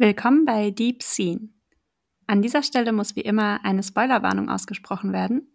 [0.00, 1.50] Willkommen bei Deep Scene.
[2.26, 5.54] An dieser Stelle muss wie immer eine Spoilerwarnung ausgesprochen werden.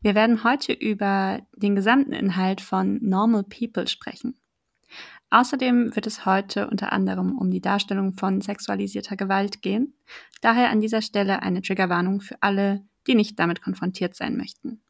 [0.00, 4.40] Wir werden heute über den gesamten Inhalt von Normal People sprechen.
[5.30, 9.94] Außerdem wird es heute unter anderem um die Darstellung von sexualisierter Gewalt gehen.
[10.40, 14.82] Daher an dieser Stelle eine Triggerwarnung für alle, die nicht damit konfrontiert sein möchten.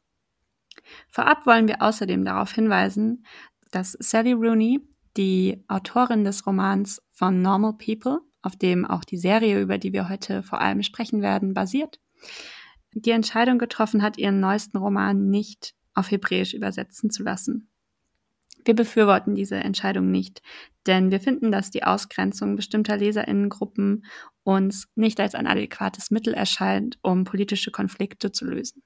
[1.11, 3.27] Vorab wollen wir außerdem darauf hinweisen,
[3.71, 4.81] dass Sally Rooney,
[5.19, 10.09] die Autorin des Romans von Normal People, auf dem auch die Serie, über die wir
[10.09, 12.01] heute vor allem sprechen werden, basiert,
[12.93, 17.69] die Entscheidung getroffen hat, ihren neuesten Roman nicht auf Hebräisch übersetzen zu lassen.
[18.65, 20.43] Wir befürworten diese Entscheidung nicht,
[20.87, 24.05] denn wir finden, dass die Ausgrenzung bestimmter Leserinnengruppen
[24.45, 28.83] uns nicht als ein adäquates Mittel erscheint, um politische Konflikte zu lösen.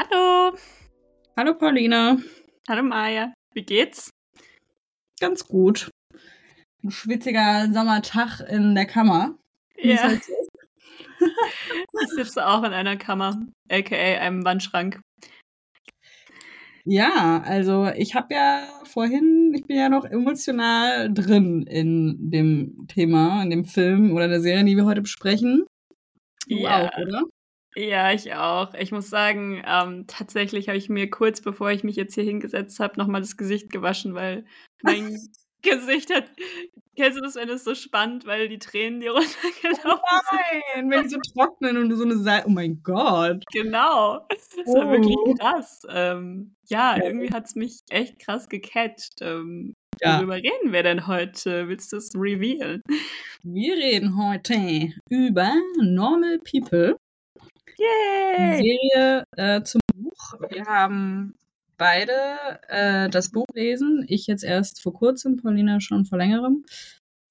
[0.00, 0.56] Hallo.
[1.36, 2.16] Hallo Paulina.
[2.66, 3.34] Hallo Maja.
[3.52, 4.08] Wie geht's?
[5.20, 5.90] Ganz gut.
[6.82, 9.36] Ein schwitziger Sommertag in der Kammer.
[9.76, 10.04] Ja.
[10.04, 10.22] Halt
[11.20, 15.02] ich sitze auch in einer Kammer, aka einem Wandschrank.
[16.86, 23.42] Ja, also ich habe ja vorhin, ich bin ja noch emotional drin in dem Thema,
[23.42, 25.66] in dem Film oder der Serie, die wir heute besprechen.
[26.48, 26.88] Du ja.
[26.88, 27.24] auch, oder?
[27.76, 28.74] Ja, ich auch.
[28.74, 32.80] Ich muss sagen, ähm, tatsächlich habe ich mir kurz bevor ich mich jetzt hier hingesetzt
[32.80, 34.44] habe, nochmal das Gesicht gewaschen, weil
[34.82, 35.16] mein
[35.62, 36.24] Gesicht hat.
[36.96, 40.36] Kennst du das, wenn es so spannend, weil die Tränen dir runtergelaufen oh
[40.74, 42.46] nein, wenn die so trocknen und so eine Seite.
[42.48, 43.44] Oh mein Gott.
[43.52, 44.26] Genau.
[44.28, 44.74] Das oh.
[44.74, 45.34] war wirklich oh.
[45.34, 45.82] krass.
[45.88, 49.20] Ähm, ja, ja, irgendwie hat es mich echt krass gecatcht.
[49.20, 50.18] Ähm, ja.
[50.18, 51.68] Worüber reden wir denn heute?
[51.68, 52.82] Willst du es revealen?
[53.42, 56.96] Wir reden heute über Normal People.
[57.80, 58.56] Yay!
[58.58, 60.34] Serie äh, zum Buch.
[60.50, 61.34] Wir haben
[61.78, 62.12] beide
[62.68, 64.04] äh, das Buch lesen.
[64.06, 66.64] Ich jetzt erst vor kurzem, Paulina schon vor längerem.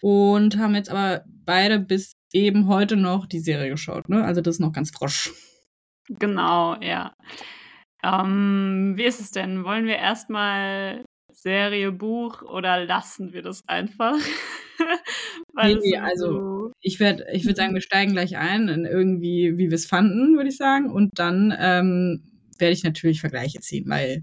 [0.01, 4.09] Und haben jetzt aber beide bis eben heute noch die Serie geschaut.
[4.09, 4.23] Ne?
[4.23, 5.31] Also das ist noch ganz frisch.
[6.07, 7.15] Genau, ja.
[8.01, 9.65] Ähm, wie ist es denn?
[9.65, 14.17] Wollen wir erstmal Serie, Buch oder lassen wir das einfach?
[15.63, 19.69] nee, nee, also ich werde ich würd sagen, wir steigen gleich ein in irgendwie, wie
[19.69, 20.89] wir es fanden, würde ich sagen.
[20.89, 22.23] Und dann ähm,
[22.57, 24.21] werde ich natürlich Vergleiche ziehen, weil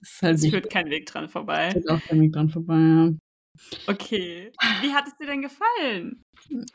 [0.00, 1.68] es halt es führt kein Weg dran vorbei.
[1.68, 3.12] Es führt auch kein Weg dran vorbei, ja.
[3.86, 4.50] Okay.
[4.82, 6.22] Wie hat es dir denn gefallen?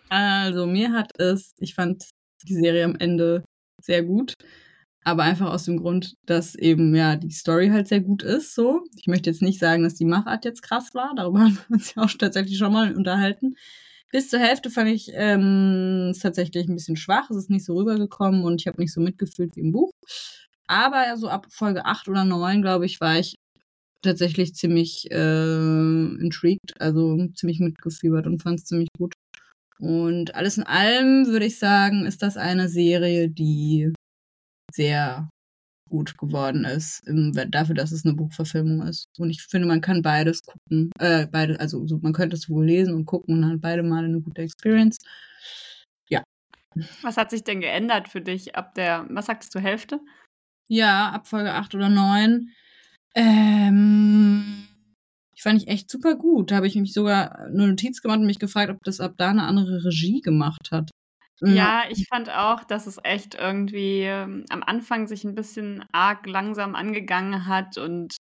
[0.07, 2.05] Also, mir hat es, ich fand
[2.47, 3.43] die Serie am Ende
[3.81, 4.33] sehr gut
[5.03, 8.53] aber einfach aus dem Grund, dass eben ja die Story halt sehr gut ist.
[8.53, 11.13] So, ich möchte jetzt nicht sagen, dass die Machart jetzt krass war.
[11.15, 13.55] Darüber haben wir uns ja auch tatsächlich schon mal unterhalten.
[14.11, 17.29] Bis zur Hälfte fand ich ähm, es tatsächlich ein bisschen schwach.
[17.29, 19.91] Es ist nicht so rübergekommen und ich habe nicht so mitgefühlt wie im Buch.
[20.67, 23.35] Aber so ab Folge 8 oder 9, glaube ich, war ich
[24.01, 29.13] tatsächlich ziemlich äh, intrigued, also ziemlich mitgefiebert und fand es ziemlich gut.
[29.79, 33.93] Und alles in allem würde ich sagen, ist das eine Serie, die
[34.73, 35.29] sehr
[35.89, 39.07] gut geworden ist, im, dafür, dass es eine Buchverfilmung ist.
[39.17, 42.65] Und ich finde, man kann beides gucken, äh, beide, also so, man könnte es wohl
[42.65, 44.97] lesen und gucken und dann beide Male eine gute Experience.
[46.07, 46.23] Ja.
[47.01, 49.99] Was hat sich denn geändert für dich ab der, was sagtest du, Hälfte?
[50.67, 52.49] Ja, ab Folge 8 oder 9.
[53.15, 54.67] Ähm,
[55.35, 56.51] ich fand ich echt super gut.
[56.51, 59.29] Da habe ich mich sogar eine Notiz gemacht und mich gefragt, ob das ab da
[59.29, 60.91] eine andere Regie gemacht hat.
[61.41, 66.25] Ja, ich fand auch, dass es echt irgendwie ähm, am Anfang sich ein bisschen arg
[66.27, 68.15] langsam angegangen hat und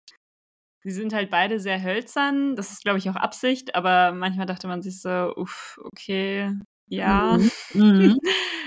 [0.84, 2.56] sie sind halt beide sehr hölzern.
[2.56, 6.54] Das ist, glaube ich, auch Absicht, aber manchmal dachte man sich so, uff, okay,
[6.88, 7.38] ja.
[7.38, 7.52] Mhm.
[7.74, 8.18] Mhm.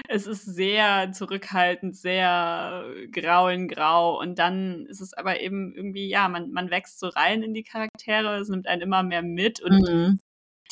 [0.08, 4.20] es ist sehr zurückhaltend, sehr grau in grau.
[4.20, 7.64] Und dann ist es aber eben irgendwie, ja, man, man wächst so rein in die
[7.64, 10.20] Charaktere, es nimmt einen immer mehr mit und mhm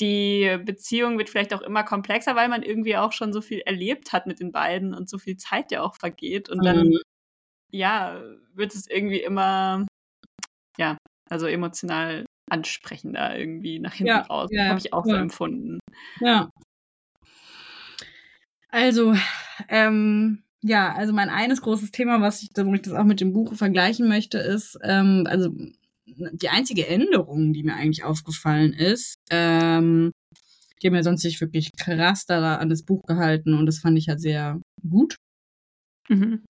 [0.00, 4.12] die Beziehung wird vielleicht auch immer komplexer, weil man irgendwie auch schon so viel erlebt
[4.12, 6.48] hat mit den beiden und so viel Zeit ja auch vergeht.
[6.48, 6.98] Und dann, mhm.
[7.70, 8.20] ja,
[8.54, 9.86] wird es irgendwie immer,
[10.76, 10.96] ja,
[11.28, 14.48] also emotional ansprechender irgendwie nach hinten ja, raus.
[14.52, 15.14] Ja, Habe ich auch ja.
[15.14, 15.78] so empfunden.
[16.20, 16.48] Ja.
[18.70, 19.14] Also,
[19.68, 23.32] ähm, ja, also mein eines großes Thema, was ich, wo ich das auch mit dem
[23.32, 25.50] Buch vergleichen möchte, ist, ähm, also
[26.32, 30.12] die einzige Änderung, die mir eigentlich aufgefallen ist, ähm,
[30.82, 33.98] die haben ja sonst nicht wirklich krass da an das Buch gehalten und das fand
[33.98, 35.16] ich halt sehr gut.
[36.08, 36.44] Mhm.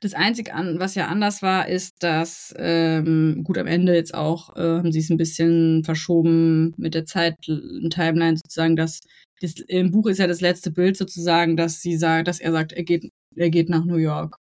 [0.00, 4.56] Das Einzige, an, was ja anders war, ist, dass, ähm, gut, am Ende jetzt auch
[4.56, 9.00] äh, haben sie es ein bisschen verschoben mit der Zeit, Timeline sozusagen, dass
[9.40, 12.72] das, im Buch ist ja das letzte Bild sozusagen, dass sie sagt, dass er sagt,
[12.72, 14.36] er geht, er geht nach New York.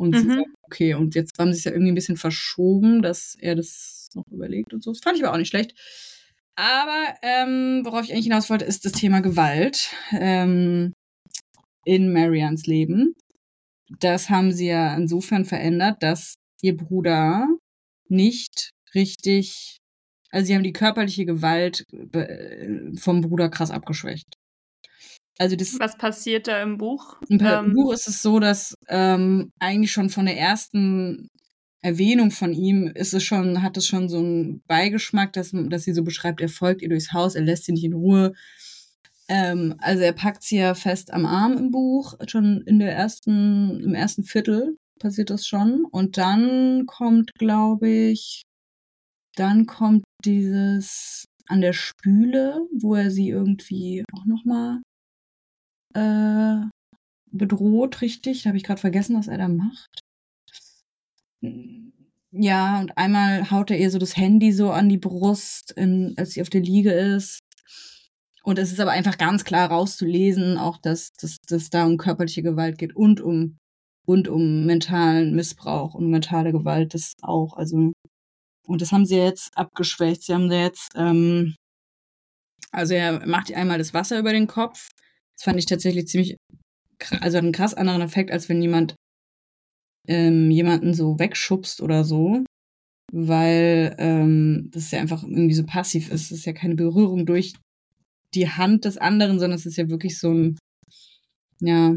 [0.00, 0.20] Und mhm.
[0.20, 3.54] sie sagt, okay, und jetzt haben sie es ja irgendwie ein bisschen verschoben, dass er
[3.54, 4.92] das noch überlegt und so.
[4.92, 5.74] Das fand ich aber auch nicht schlecht.
[6.56, 10.92] Aber ähm, worauf ich eigentlich hinaus wollte, ist das Thema Gewalt ähm,
[11.84, 13.14] in Marians Leben
[13.98, 17.48] das haben sie ja insofern verändert, dass ihr Bruder
[18.08, 19.78] nicht richtig,
[20.30, 24.36] also sie haben die körperliche Gewalt äh, vom Bruder krass abgeschwächt.
[25.40, 27.16] Also das, Was passiert da im Buch?
[27.30, 31.30] Im, ähm, Buch ist es so, dass ähm, eigentlich schon von der ersten
[31.80, 35.94] Erwähnung von ihm ist es schon, hat es schon so einen Beigeschmack, dass, dass sie
[35.94, 38.34] so beschreibt, er folgt ihr durchs Haus, er lässt sie nicht in Ruhe,
[39.28, 43.80] ähm, also er packt sie ja fest am Arm im Buch, schon in der ersten,
[43.80, 45.86] im ersten Viertel passiert das schon.
[45.90, 48.42] Und dann kommt, glaube ich,
[49.36, 54.80] dann kommt dieses an der Spüle, wo er sie irgendwie auch nochmal
[55.94, 56.66] äh,
[57.30, 58.42] bedroht, richtig.
[58.42, 60.00] Da habe ich gerade vergessen, was er da macht.
[62.32, 66.32] Ja, und einmal haut er ihr so das Handy so an die Brust, in, als
[66.32, 67.40] sie auf der Liege ist.
[68.42, 72.78] Und es ist aber einfach ganz klar rauszulesen, auch dass es da um körperliche Gewalt
[72.78, 73.58] geht und um
[74.06, 77.56] und um mentalen Missbrauch und mentale Gewalt das auch.
[77.56, 77.92] Also
[78.66, 80.22] und das haben sie jetzt abgeschwächt.
[80.22, 81.56] Sie haben jetzt, ähm,
[82.70, 84.90] also er macht ihr einmal das Wasser über den Kopf.
[85.40, 86.36] Das fand ich tatsächlich ziemlich,
[87.22, 88.94] also hat einen krass anderen Effekt, als wenn jemand
[90.06, 92.44] ähm, jemanden so wegschubst oder so,
[93.10, 96.30] weil ähm, das ja einfach irgendwie so passiv ist.
[96.30, 97.54] Das ist ja keine Berührung durch
[98.34, 100.58] die Hand des anderen, sondern es ist ja wirklich so ein,
[101.62, 101.94] ja,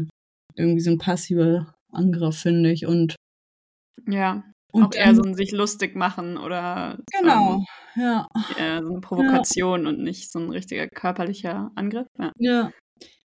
[0.56, 2.86] irgendwie so ein passiver Angriff, finde ich.
[2.86, 3.14] Und
[4.08, 4.42] ja,
[4.72, 8.26] und auch eher so ein sich lustig machen oder genau, ähm, ja.
[8.58, 9.90] Eher so eine Provokation ja.
[9.90, 12.06] und nicht so ein richtiger körperlicher Angriff.
[12.18, 12.32] Ja.
[12.38, 12.70] ja.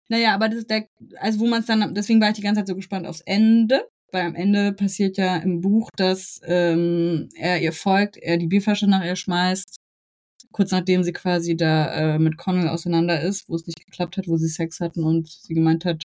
[0.09, 0.87] Naja, aber das ist der,
[1.19, 3.87] also wo man es dann, deswegen war ich die ganze Zeit so gespannt aufs Ende,
[4.11, 8.87] weil am Ende passiert ja im Buch, dass ähm, er ihr folgt, er die Bierflasche
[8.87, 9.77] nach ihr schmeißt
[10.51, 14.27] kurz nachdem sie quasi da äh, mit Connell auseinander ist, wo es nicht geklappt hat,
[14.27, 16.03] wo sie Sex hatten und sie gemeint hat,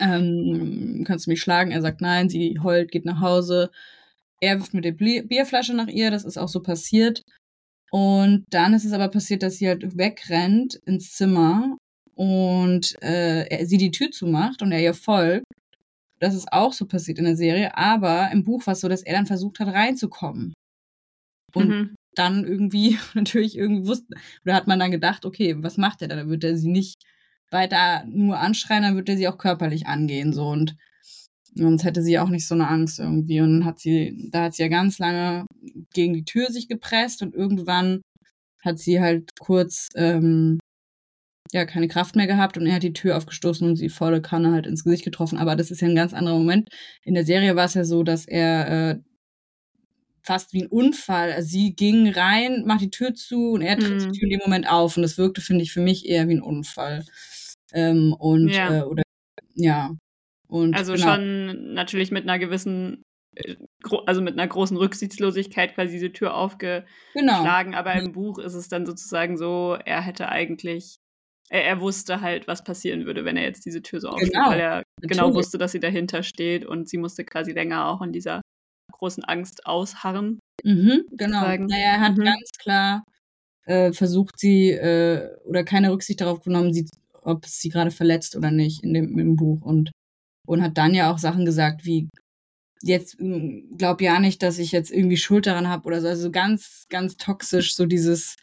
[0.00, 1.70] ähm, kannst du mich schlagen?
[1.70, 3.70] Er sagt nein, sie heult, geht nach Hause.
[4.40, 7.22] Er wirft mit der Bierflasche nach ihr, das ist auch so passiert.
[7.90, 11.76] Und dann ist es aber passiert, dass sie halt wegrennt ins Zimmer
[12.16, 15.46] und äh, er, sie die Tür zumacht und er ihr folgt.
[16.18, 19.02] Das ist auch so passiert in der Serie, aber im Buch war es so, dass
[19.02, 20.54] er dann versucht hat, reinzukommen.
[21.54, 24.14] Und mhm dann irgendwie natürlich irgendwie wusste,
[24.44, 26.16] oder hat man dann gedacht, okay, was macht er da?
[26.16, 26.96] Dann wird er sie nicht
[27.50, 30.76] weiter nur anschreien, dann wird er sie auch körperlich angehen, so und
[31.54, 34.62] sonst hätte sie auch nicht so eine Angst irgendwie und hat sie, da hat sie
[34.62, 35.46] ja ganz lange
[35.94, 38.02] gegen die Tür sich gepresst und irgendwann
[38.62, 40.58] hat sie halt kurz ähm,
[41.52, 44.52] ja keine Kraft mehr gehabt und er hat die Tür aufgestoßen und sie volle Kanne
[44.52, 45.38] halt ins Gesicht getroffen.
[45.38, 46.68] Aber das ist ja ein ganz anderer Moment.
[47.02, 48.98] In der Serie war es ja so, dass er äh,
[50.26, 51.32] fast wie ein Unfall.
[51.32, 54.12] Also sie ging rein, macht die Tür zu und er tritt mhm.
[54.12, 54.96] die Tür in dem Moment auf.
[54.96, 57.04] Und das wirkte, finde ich, für mich eher wie ein Unfall.
[57.72, 58.78] Ähm, und, ja.
[58.78, 59.02] Äh, oder,
[59.54, 59.92] ja.
[60.48, 61.14] Und, also genau.
[61.14, 63.02] schon natürlich mit einer gewissen,
[63.34, 63.56] äh,
[64.06, 66.86] also mit einer großen Rücksichtslosigkeit quasi diese Tür aufgeschlagen.
[67.14, 67.78] Genau.
[67.78, 70.98] Aber im Buch ist es dann sozusagen so, er hätte eigentlich
[71.48, 74.50] er, er, wusste halt, was passieren würde, wenn er jetzt diese Tür so aufschließt, genau.
[74.50, 75.10] weil er genau Natürlich.
[75.10, 78.40] genau wusste, dass sie dahinter steht und sie musste quasi länger auch in dieser
[78.92, 80.40] großen Angst ausharren.
[80.64, 81.40] Mhm, genau.
[81.40, 82.24] Naja, er hat mhm.
[82.24, 83.04] ganz klar
[83.66, 86.88] äh, versucht, sie äh, oder keine Rücksicht darauf genommen, sie,
[87.22, 89.90] ob es sie gerade verletzt oder nicht in dem im Buch und
[90.46, 92.08] und hat dann ja auch Sachen gesagt wie
[92.82, 96.30] jetzt hm, glaub ja nicht, dass ich jetzt irgendwie Schuld daran habe oder so, also
[96.30, 98.36] ganz ganz toxisch so dieses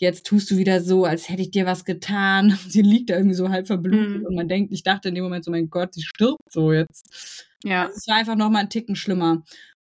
[0.00, 2.50] jetzt tust du wieder so, als hätte ich dir was getan.
[2.68, 4.26] Sie liegt da irgendwie so halb verblutet mhm.
[4.26, 7.46] und man denkt, ich dachte in dem Moment so, mein Gott, sie stirbt so jetzt.
[7.64, 7.82] Ja.
[7.82, 9.42] Also es war einfach noch mal einen Ticken schlimmer.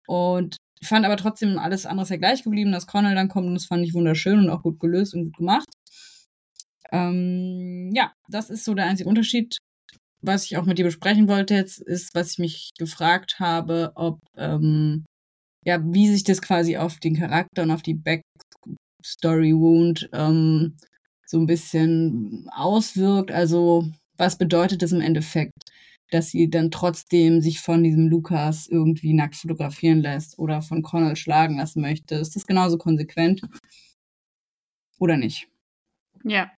[0.07, 3.53] Und ich fand aber trotzdem alles andere sehr gleich geblieben, dass Connell dann kommt und
[3.53, 5.67] das fand ich wunderschön und auch gut gelöst und gut gemacht.
[6.91, 9.57] Ähm, ja, das ist so der einzige Unterschied.
[10.23, 14.19] Was ich auch mit dir besprechen wollte jetzt, ist, was ich mich gefragt habe, ob,
[14.35, 15.05] ähm,
[15.65, 17.93] ja, wie sich das quasi auf den Charakter und auf die
[19.01, 20.77] Backstory Wound ähm,
[21.25, 23.31] so ein bisschen auswirkt.
[23.31, 25.53] Also, was bedeutet das im Endeffekt?
[26.11, 31.15] dass sie dann trotzdem sich von diesem Lukas irgendwie nackt fotografieren lässt oder von Connell
[31.15, 32.15] schlagen lassen möchte.
[32.15, 33.41] Ist das genauso konsequent?
[34.99, 35.47] Oder nicht?
[36.25, 36.51] Ja.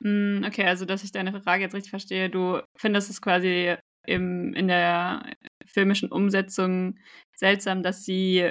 [0.00, 4.54] Mm, okay, also dass ich deine Frage jetzt richtig verstehe, du findest es quasi im,
[4.54, 5.30] in der
[5.66, 6.98] filmischen Umsetzung
[7.36, 8.50] seltsam, dass sie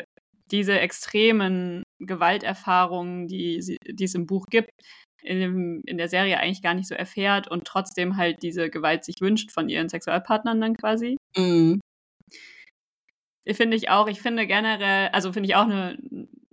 [0.51, 4.71] diese extremen Gewalterfahrungen, die, sie, die es im Buch gibt,
[5.21, 9.03] in, dem, in der Serie eigentlich gar nicht so erfährt und trotzdem halt diese Gewalt
[9.03, 11.17] sich wünscht von ihren Sexualpartnern dann quasi.
[11.35, 11.81] Mhm.
[13.47, 15.97] Finde ich auch, ich finde generell, also finde ich auch eine,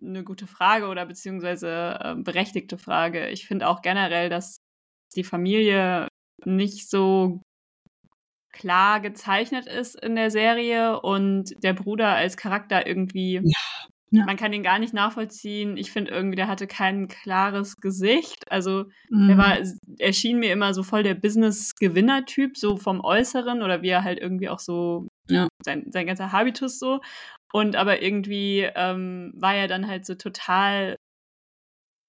[0.00, 3.28] eine gute Frage oder beziehungsweise äh, berechtigte Frage.
[3.28, 4.56] Ich finde auch generell, dass
[5.14, 6.08] die Familie
[6.44, 7.42] nicht so
[8.52, 13.88] klar gezeichnet ist in der Serie und der Bruder als Charakter irgendwie ja.
[14.16, 14.24] Ja.
[14.24, 15.76] Man kann ihn gar nicht nachvollziehen.
[15.76, 18.50] Ich finde irgendwie, der hatte kein klares Gesicht.
[18.50, 19.30] Also mhm.
[19.30, 19.58] er war,
[19.98, 24.18] er schien mir immer so voll der Business-Gewinner-Typ, so vom Äußeren oder wie er halt
[24.18, 25.48] irgendwie auch so ja.
[25.62, 27.00] sein, sein ganzer Habitus so.
[27.52, 30.96] Und aber irgendwie ähm, war er dann halt so total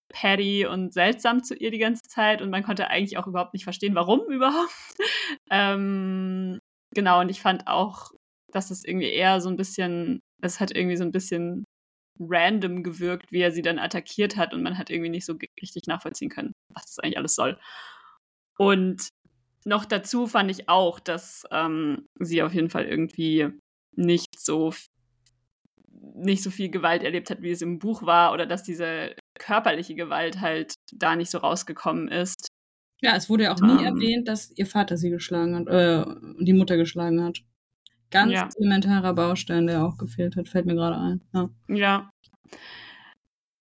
[0.10, 3.66] petty und seltsam zu ihr die ganze Zeit und man konnte eigentlich auch überhaupt nicht
[3.66, 4.74] verstehen, warum überhaupt.
[5.52, 6.60] ähm,
[6.94, 8.12] genau, und ich fand auch,
[8.52, 11.66] dass es irgendwie eher so ein bisschen, es hat irgendwie so ein bisschen
[12.20, 15.88] random gewirkt, wie er sie dann attackiert hat und man hat irgendwie nicht so richtig
[15.88, 17.60] nachvollziehen können, was das eigentlich alles soll.
[18.58, 19.10] Und
[19.66, 23.50] noch dazu fand ich auch, dass ähm, sie auf jeden Fall irgendwie
[23.96, 24.74] nicht so
[26.14, 29.96] nicht so viel Gewalt erlebt hat, wie es im Buch war, oder dass diese körperliche
[29.96, 32.48] Gewalt halt da nicht so rausgekommen ist.
[33.02, 33.86] Ja, es wurde ja auch nie um, ähm.
[33.86, 36.06] erwähnt, dass ihr Vater sie geschlagen hat, äh,
[36.40, 37.40] die Mutter geschlagen hat.
[38.10, 38.50] Ganz ja.
[38.58, 41.22] elementarer Baustein, der auch gefehlt hat, fällt mir gerade ein.
[41.34, 41.50] Ja.
[41.68, 42.10] Ja.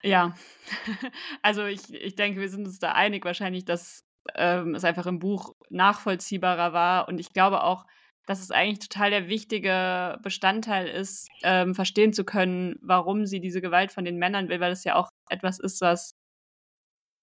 [0.02, 0.34] ja.
[1.42, 5.18] also ich, ich denke, wir sind uns da einig wahrscheinlich, dass ähm, es einfach im
[5.18, 7.08] Buch nachvollziehbarer war.
[7.08, 7.84] Und ich glaube auch,
[8.26, 13.60] dass es eigentlich total der wichtige Bestandteil ist, ähm, verstehen zu können, warum sie diese
[13.60, 16.12] Gewalt von den Männern will, weil es ja auch etwas ist, was,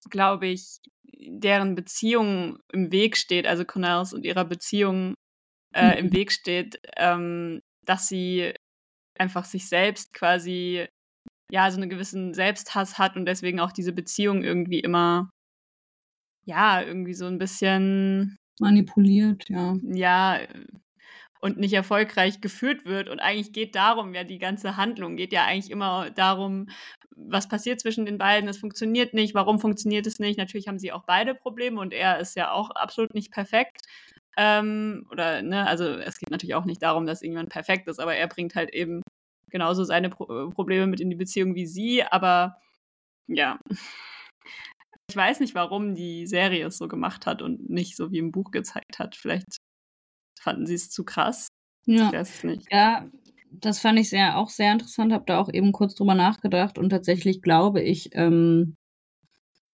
[0.09, 5.15] glaube ich, deren Beziehung im Weg steht, also Connells und ihrer Beziehung
[5.73, 6.13] äh, im mhm.
[6.13, 8.53] Weg steht, ähm, dass sie
[9.17, 10.87] einfach sich selbst quasi
[11.51, 15.29] ja so einen gewissen Selbsthass hat und deswegen auch diese Beziehung irgendwie immer
[16.45, 19.75] ja irgendwie so ein bisschen manipuliert, ja.
[19.83, 20.39] Ja,
[21.43, 23.09] und nicht erfolgreich geführt wird.
[23.09, 26.67] Und eigentlich geht darum ja die ganze Handlung, geht ja eigentlich immer darum,
[27.15, 30.37] was passiert zwischen den beiden, es funktioniert nicht, warum funktioniert es nicht.
[30.37, 33.81] Natürlich haben sie auch beide Probleme und er ist ja auch absolut nicht perfekt.
[34.37, 38.15] Ähm, oder, ne, also es geht natürlich auch nicht darum, dass irgendjemand perfekt ist, aber
[38.15, 39.01] er bringt halt eben
[39.49, 42.57] genauso seine Pro Probleme mit in die Beziehung wie sie, aber
[43.27, 43.59] ja.
[45.09, 48.31] Ich weiß nicht, warum die Serie es so gemacht hat und nicht so wie im
[48.31, 49.15] Buch gezeigt hat.
[49.15, 49.57] Vielleicht
[50.39, 51.49] fanden sie es zu krass.
[51.85, 52.07] Ja.
[52.07, 52.67] Ich weiß es nicht.
[52.71, 53.09] Ja,
[53.51, 56.89] das fand ich sehr, auch sehr interessant, habe da auch eben kurz drüber nachgedacht und
[56.89, 58.75] tatsächlich glaube ich, ähm,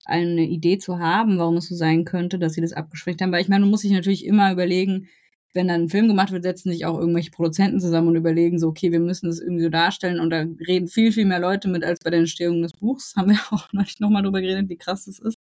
[0.05, 3.31] eine Idee zu haben, warum es so sein könnte, dass sie das abgeschwächt haben.
[3.31, 5.07] Weil ich meine, man muss sich natürlich immer überlegen,
[5.53, 8.67] wenn dann ein Film gemacht wird, setzen sich auch irgendwelche Produzenten zusammen und überlegen so,
[8.67, 11.83] okay, wir müssen das irgendwie so darstellen und da reden viel, viel mehr Leute mit
[11.83, 13.13] als bei der Entstehung des Buchs.
[13.17, 15.37] Haben wir auch neulich nochmal drüber geredet, wie krass das ist.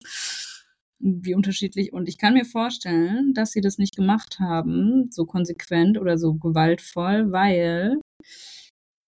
[0.99, 1.93] Wie unterschiedlich.
[1.93, 6.33] Und ich kann mir vorstellen, dass sie das nicht gemacht haben, so konsequent oder so
[6.35, 7.99] gewaltvoll, weil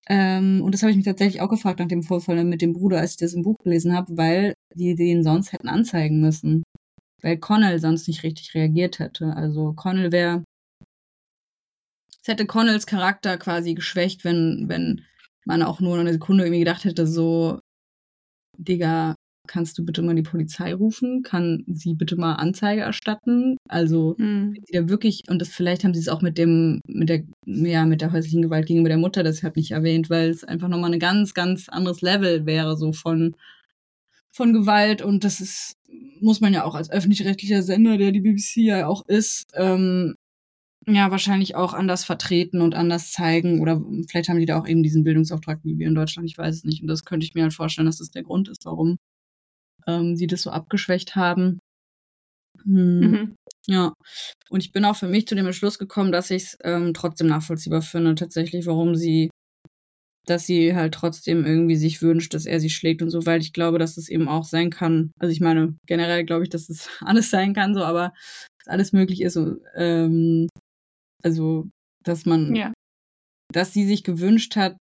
[0.09, 2.99] ähm, und das habe ich mich tatsächlich auch gefragt nach dem Vorfall mit dem Bruder,
[2.99, 6.63] als ich das im Buch gelesen habe, weil die den sonst hätten anzeigen müssen.
[7.21, 9.35] Weil Connell sonst nicht richtig reagiert hätte.
[9.35, 10.43] Also Connell wäre.
[12.21, 15.05] Es hätte Connells Charakter quasi geschwächt, wenn, wenn
[15.45, 17.59] man auch nur eine Sekunde irgendwie gedacht hätte, so,
[18.57, 19.15] Digga,
[19.49, 21.23] kannst du bitte mal die Polizei rufen?
[21.23, 23.57] Kann sie bitte mal Anzeige erstatten?
[23.67, 24.55] Also, mhm.
[24.71, 28.01] da wirklich, und das vielleicht haben sie es auch mit dem, mit der, ja, mit
[28.01, 31.33] der häuslichen Gewalt gegenüber der Mutter deshalb nicht erwähnt, weil es einfach nochmal ein ganz,
[31.33, 33.35] ganz anderes Level wäre, so von,
[34.31, 35.01] von Gewalt.
[35.01, 35.75] Und das ist,
[36.21, 40.15] muss man ja auch als öffentlich-rechtlicher Sender, der die BBC ja auch ist, ähm,
[40.87, 43.61] ja, wahrscheinlich auch anders vertreten und anders zeigen.
[43.61, 46.55] Oder vielleicht haben die da auch eben diesen Bildungsauftrag wie wir in Deutschland, ich weiß
[46.55, 46.81] es nicht.
[46.81, 48.97] Und das könnte ich mir halt vorstellen, dass das der Grund ist, warum
[49.89, 51.59] ähm, sie das so abgeschwächt haben.
[52.63, 52.99] Hm.
[52.99, 53.35] Mhm.
[53.67, 53.93] Ja,
[54.49, 57.27] und ich bin auch für mich zu dem Entschluss gekommen, dass ich es ähm, trotzdem
[57.27, 59.29] nachvollziehbar finde, tatsächlich, warum sie,
[60.25, 63.53] dass sie halt trotzdem irgendwie sich wünscht, dass er sie schlägt und so, weil ich
[63.53, 65.11] glaube, dass es eben auch sein kann.
[65.19, 68.13] Also ich meine, generell glaube ich, dass es alles sein kann, so, aber
[68.59, 69.37] dass alles möglich ist.
[69.37, 70.47] Und, ähm,
[71.23, 71.69] also,
[72.03, 72.73] dass man, ja.
[73.53, 74.77] dass sie sich gewünscht hat,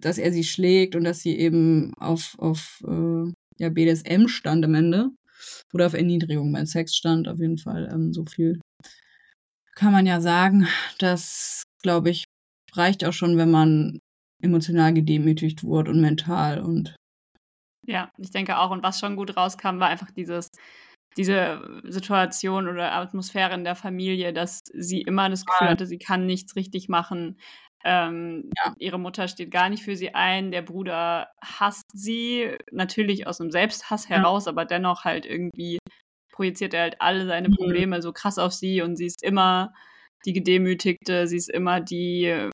[0.00, 4.74] dass er sie schlägt und dass sie eben auf, auf äh, ja, BDSM stand am
[4.74, 5.10] Ende.
[5.72, 7.88] Oder auf Erniedrigung, mein Sex stand auf jeden Fall.
[7.92, 8.60] Ähm, so viel
[9.74, 10.68] kann man ja sagen.
[10.98, 12.24] Das, glaube ich,
[12.74, 13.98] reicht auch schon, wenn man
[14.40, 16.96] emotional gedemütigt wurde und mental und
[17.84, 18.70] ja, ich denke auch.
[18.70, 20.48] Und was schon gut rauskam, war einfach dieses,
[21.16, 26.26] diese Situation oder Atmosphäre in der Familie, dass sie immer das Gefühl hatte, sie kann
[26.26, 27.38] nichts richtig machen.
[27.84, 28.74] Ähm, ja.
[28.78, 30.50] Ihre Mutter steht gar nicht für sie ein.
[30.52, 34.52] Der Bruder hasst sie, natürlich aus einem Selbsthass heraus, ja.
[34.52, 35.78] aber dennoch halt irgendwie
[36.32, 37.54] projiziert er halt alle seine mhm.
[37.54, 38.02] Probleme mhm.
[38.02, 39.72] so krass auf sie und sie ist immer
[40.24, 42.50] die Gedemütigte, sie ist immer die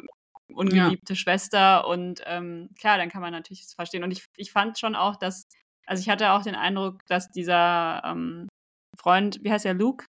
[0.53, 1.17] ungeliebte ja.
[1.17, 4.03] Schwester und ähm, klar, dann kann man natürlich das verstehen.
[4.03, 5.43] Und ich, ich fand schon auch, dass,
[5.87, 8.49] also ich hatte auch den Eindruck, dass dieser ähm,
[8.99, 10.07] Freund, wie heißt er, Luke,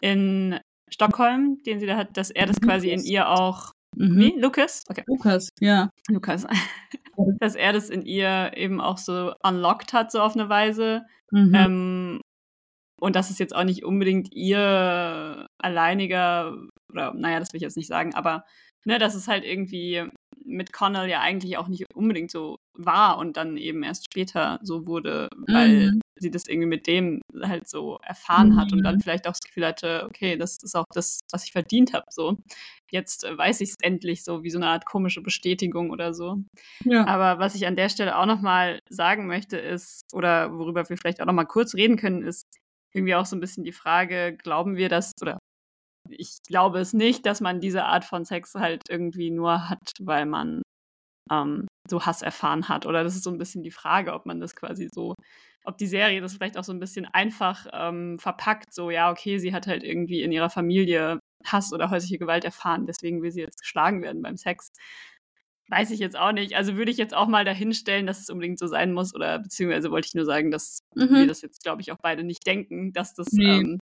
[0.00, 0.58] in
[0.90, 4.18] Stockholm, den sie da hat, dass er das quasi in ihr auch Mhm.
[4.18, 4.40] Wie?
[4.40, 4.84] Lucas?
[4.88, 5.04] Okay.
[5.06, 5.90] Lukas, ja.
[6.08, 6.46] Lukas.
[7.40, 11.02] Dass er das in ihr eben auch so unlocked hat, so auf eine Weise.
[11.30, 11.54] Mhm.
[11.54, 12.20] Ähm,
[13.00, 16.54] und dass es jetzt auch nicht unbedingt ihr alleiniger,
[16.90, 18.44] oder naja, das will ich jetzt nicht sagen, aber
[18.84, 20.04] ne, dass es halt irgendwie
[20.44, 24.86] mit Connell ja eigentlich auch nicht unbedingt so war und dann eben erst später so
[24.86, 26.00] wurde, weil mhm.
[26.16, 29.00] sie das irgendwie mit dem halt so erfahren hat und dann mhm.
[29.00, 32.06] vielleicht auch das Gefühl hatte, okay, das ist auch das, was ich verdient habe.
[32.10, 32.36] So,
[32.90, 36.42] jetzt äh, weiß ich es endlich so, wie so eine Art komische Bestätigung oder so.
[36.84, 37.06] Ja.
[37.06, 41.20] Aber was ich an der Stelle auch nochmal sagen möchte, ist, oder worüber wir vielleicht
[41.20, 42.44] auch nochmal kurz reden können, ist
[42.92, 45.38] irgendwie auch so ein bisschen die Frage, glauben wir das, oder
[46.08, 50.26] ich glaube es nicht, dass man diese Art von Sex halt irgendwie nur hat, weil
[50.26, 50.62] man
[51.30, 52.86] ähm, so Hass erfahren hat.
[52.86, 55.14] Oder das ist so ein bisschen die Frage, ob man das quasi so,
[55.64, 59.38] ob die Serie das vielleicht auch so ein bisschen einfach ähm, verpackt, so ja, okay,
[59.38, 63.40] sie hat halt irgendwie in ihrer Familie Hass oder häusliche Gewalt erfahren, deswegen will sie
[63.40, 64.72] jetzt geschlagen werden beim Sex.
[65.68, 66.56] Weiß ich jetzt auch nicht.
[66.56, 69.90] Also würde ich jetzt auch mal dahinstellen, dass es unbedingt so sein muss, oder beziehungsweise
[69.90, 71.14] wollte ich nur sagen, dass mhm.
[71.14, 73.44] wir das jetzt, glaube ich, auch beide nicht denken, dass das nee.
[73.44, 73.80] ähm,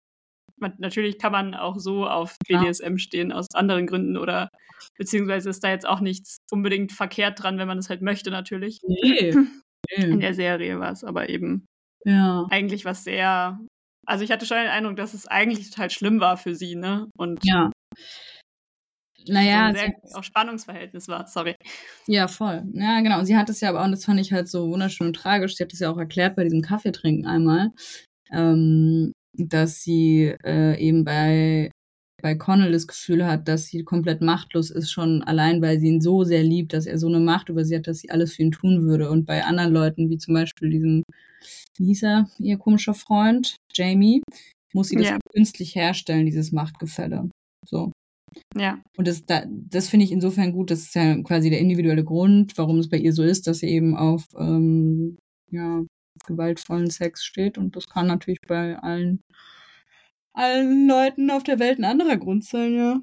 [0.60, 2.98] man, natürlich kann man auch so auf BDSM ja.
[2.98, 4.48] stehen aus anderen Gründen oder
[4.96, 8.80] beziehungsweise ist da jetzt auch nichts unbedingt verkehrt dran, wenn man es halt möchte, natürlich.
[9.90, 10.04] Nee.
[10.04, 11.64] In der Serie war es aber eben
[12.04, 12.46] ja.
[12.50, 13.58] eigentlich was sehr.
[14.06, 17.08] Also ich hatte schon den Eindruck, dass es eigentlich total schlimm war für sie, ne?
[17.16, 17.70] Und ja.
[19.26, 21.54] Naja, so ein sehr auch Spannungsverhältnis war, sorry.
[22.06, 22.64] Ja, voll.
[22.72, 23.18] Ja, genau.
[23.18, 25.56] Und sie hat es ja aber, und das fand ich halt so wunderschön und tragisch,
[25.56, 27.70] sie hat es ja auch erklärt bei diesem Kaffeetrinken einmal,
[28.30, 31.70] ähm, dass sie äh, eben bei,
[32.20, 36.00] bei Connell das Gefühl hat, dass sie komplett machtlos ist, schon allein, weil sie ihn
[36.00, 38.42] so sehr liebt, dass er so eine Macht über sie hat, dass sie alles für
[38.42, 39.10] ihn tun würde.
[39.10, 41.02] Und bei anderen Leuten, wie zum Beispiel diesem,
[41.76, 44.22] wie hieß er, ihr komischer Freund, Jamie,
[44.74, 45.18] muss sie das ja.
[45.32, 47.30] künstlich herstellen, dieses Machtgefälle.
[47.64, 47.92] So.
[48.56, 48.82] Ja.
[48.96, 50.70] Und das, da, das finde ich insofern gut.
[50.70, 53.68] Das ist ja quasi der individuelle Grund, warum es bei ihr so ist, dass sie
[53.68, 55.16] eben auf ähm,
[55.50, 55.82] ja,
[56.26, 57.58] gewaltvollen Sex steht.
[57.58, 59.22] Und das kann natürlich bei allen,
[60.32, 63.00] allen Leuten auf der Welt ein anderer Grund sein, ja.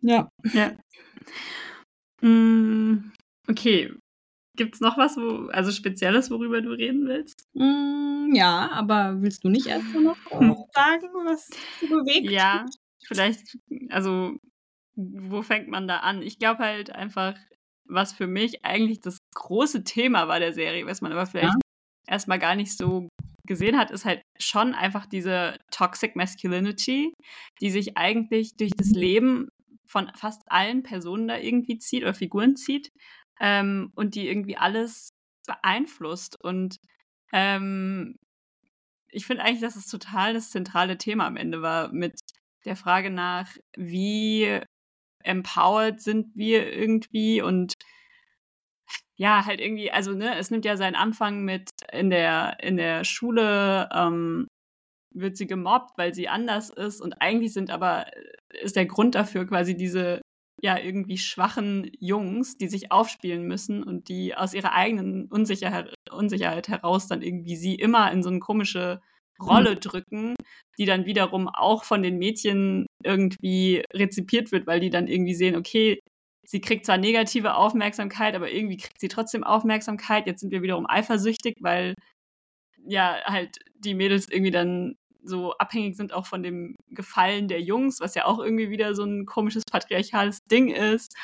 [0.00, 0.28] Ja.
[0.52, 0.76] Ja.
[2.20, 3.12] Mm,
[3.48, 3.92] okay.
[4.56, 7.44] Gibt es noch was, wo, also Spezielles, worüber du reden willst?
[7.52, 10.16] Mm, ja, aber willst du nicht erst noch
[10.74, 11.48] sagen, was
[11.80, 12.30] du bewegt?
[12.30, 12.64] Ja,
[13.04, 13.58] vielleicht,
[13.90, 14.36] also,
[14.94, 16.22] wo fängt man da an?
[16.22, 17.36] Ich glaube halt einfach,
[17.84, 21.65] was für mich eigentlich das große Thema war der Serie, was man aber vielleicht ja
[22.06, 23.08] erstmal gar nicht so
[23.46, 27.12] gesehen hat, ist halt schon einfach diese Toxic Masculinity,
[27.60, 29.48] die sich eigentlich durch das Leben
[29.86, 32.90] von fast allen Personen da irgendwie zieht oder Figuren zieht
[33.40, 35.10] ähm, und die irgendwie alles
[35.46, 36.36] beeinflusst.
[36.42, 36.76] Und
[37.32, 38.16] ähm,
[39.10, 42.18] ich finde eigentlich, dass es total das zentrale Thema am Ende war mit
[42.64, 44.60] der Frage nach, wie
[45.22, 47.74] empowered sind wir irgendwie und
[49.16, 53.04] ja, halt irgendwie, also ne, es nimmt ja seinen Anfang mit in der, in der
[53.04, 54.46] Schule, ähm,
[55.14, 59.14] wird sie gemobbt, weil sie anders ist und eigentlich sind aber, äh, ist der Grund
[59.14, 60.20] dafür quasi diese
[60.62, 66.68] ja irgendwie schwachen Jungs, die sich aufspielen müssen und die aus ihrer eigenen Unsicherheit, Unsicherheit
[66.68, 69.00] heraus dann irgendwie sie immer in so eine komische
[69.40, 69.80] Rolle hm.
[69.80, 70.34] drücken,
[70.78, 75.56] die dann wiederum auch von den Mädchen irgendwie rezipiert wird, weil die dann irgendwie sehen,
[75.56, 76.00] okay,
[76.46, 80.26] sie kriegt zwar negative Aufmerksamkeit, aber irgendwie kriegt sie trotzdem Aufmerksamkeit.
[80.26, 81.94] Jetzt sind wir wiederum eifersüchtig, weil
[82.86, 88.00] ja halt die Mädels irgendwie dann so abhängig sind auch von dem Gefallen der Jungs,
[88.00, 91.14] was ja auch irgendwie wieder so ein komisches patriarchales Ding ist.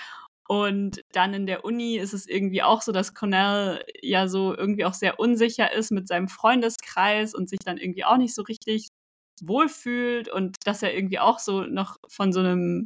[0.49, 4.85] Und dann in der Uni ist es irgendwie auch so, dass Cornell ja so irgendwie
[4.85, 8.89] auch sehr unsicher ist mit seinem Freundeskreis und sich dann irgendwie auch nicht so richtig
[9.41, 12.85] wohlfühlt und dass er irgendwie auch so noch von so einem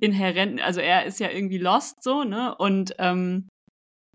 [0.00, 2.54] inhärent, also er ist ja irgendwie lost so, ne?
[2.56, 3.48] Und ähm,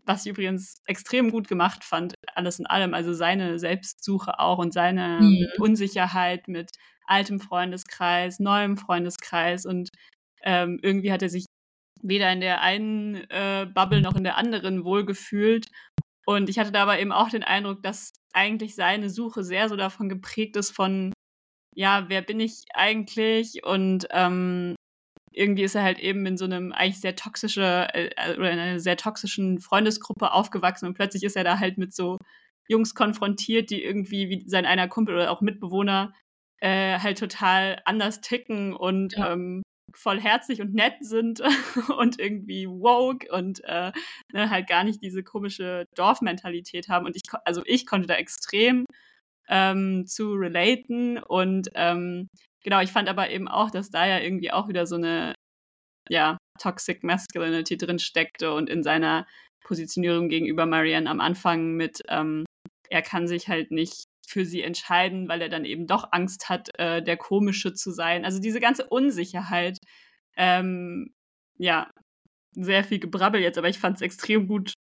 [0.06, 4.74] was ich übrigens extrem gut gemacht fand, alles in allem, also seine Selbstsuche auch und
[4.74, 5.48] seine mhm.
[5.60, 6.72] Unsicherheit mit
[7.08, 9.90] altem Freundeskreis, neuem Freundeskreis und
[10.44, 11.46] ähm, irgendwie hat er sich
[12.02, 15.68] weder in der einen äh, Bubble noch in der anderen wohlgefühlt
[16.26, 19.76] Und ich hatte da aber eben auch den Eindruck, dass eigentlich seine Suche sehr so
[19.76, 21.12] davon geprägt ist von,
[21.76, 23.64] ja, wer bin ich eigentlich?
[23.66, 24.76] Und ähm,
[25.32, 28.80] irgendwie ist er halt eben in so einem eigentlich sehr toxische äh, oder in einer
[28.80, 32.18] sehr toxischen Freundesgruppe aufgewachsen und plötzlich ist er da halt mit so
[32.68, 36.14] Jungs konfrontiert, die irgendwie wie sein einer Kumpel oder auch Mitbewohner
[36.62, 39.34] äh, halt total anders ticken und ja.
[39.34, 39.64] ähm,
[39.96, 41.42] voll herzlich und nett sind
[41.98, 43.92] und irgendwie woke und äh,
[44.34, 47.06] ne, halt gar nicht diese komische Dorfmentalität haben.
[47.06, 48.86] Und ich, also ich konnte da extrem
[49.48, 52.28] ähm, zu relaten und ähm,
[52.64, 55.34] genau, ich fand aber eben auch, dass da ja irgendwie auch wieder so eine
[56.10, 59.28] ja, Toxic Masculinity drin steckte und in seiner
[59.64, 62.46] Positionierung gegenüber Marianne am Anfang mit, ähm,
[62.90, 66.70] er kann sich halt nicht für sie entscheiden, weil er dann eben doch Angst hat,
[66.80, 68.26] äh, der Komische zu sein.
[68.26, 69.78] Also diese ganze Unsicherheit,
[70.38, 71.14] ähm,
[71.58, 71.90] ja,
[72.52, 74.74] sehr viel Gebrabbel jetzt, aber ich fand es extrem gut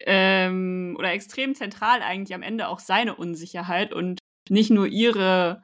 [0.00, 5.62] ähm, oder extrem zentral eigentlich am Ende auch seine Unsicherheit und nicht nur ihre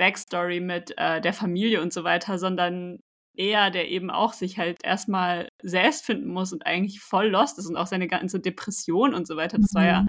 [0.00, 3.00] Backstory mit äh, der Familie und so weiter, sondern
[3.36, 7.66] er, der eben auch sich halt erstmal selbst finden muss und eigentlich voll lost ist
[7.66, 9.58] und auch seine ganze Depression und so weiter.
[9.58, 10.06] Das war ja mhm.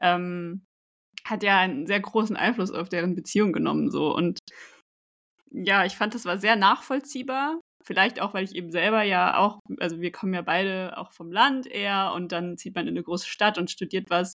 [0.00, 0.66] ähm,
[1.26, 3.90] hat ja einen sehr großen Einfluss auf deren Beziehung genommen.
[3.90, 4.14] So.
[4.14, 4.38] Und
[5.50, 7.60] ja, ich fand, das war sehr nachvollziehbar.
[7.84, 11.32] Vielleicht auch, weil ich eben selber ja auch, also wir kommen ja beide auch vom
[11.32, 14.34] Land eher und dann zieht man in eine große Stadt und studiert was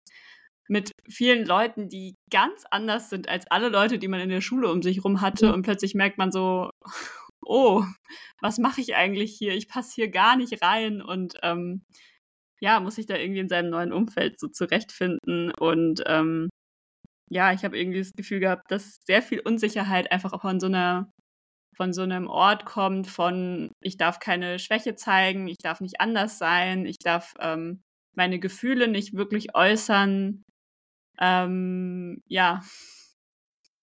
[0.70, 4.72] mit vielen Leuten, die ganz anders sind als alle Leute, die man in der Schule
[4.72, 5.54] um sich rum hatte.
[5.54, 6.70] Und plötzlich merkt man so,
[7.46, 7.84] oh,
[8.42, 9.54] was mache ich eigentlich hier?
[9.54, 11.84] Ich passe hier gar nicht rein und ähm,
[12.60, 15.52] ja, muss sich da irgendwie in seinem neuen Umfeld so zurechtfinden.
[15.60, 16.50] Und ähm,
[17.30, 20.68] ja, ich habe irgendwie das Gefühl gehabt, dass sehr viel Unsicherheit einfach auch von so
[20.68, 21.12] einer
[21.78, 26.40] von so einem Ort kommt, von ich darf keine Schwäche zeigen, ich darf nicht anders
[26.40, 27.84] sein, ich darf ähm,
[28.16, 30.44] meine Gefühle nicht wirklich äußern.
[31.20, 32.62] Ähm, ja,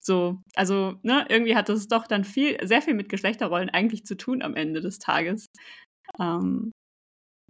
[0.00, 4.16] so, also ne, irgendwie hat das doch dann viel, sehr viel mit Geschlechterrollen eigentlich zu
[4.16, 5.46] tun am Ende des Tages.
[6.20, 6.72] Ähm,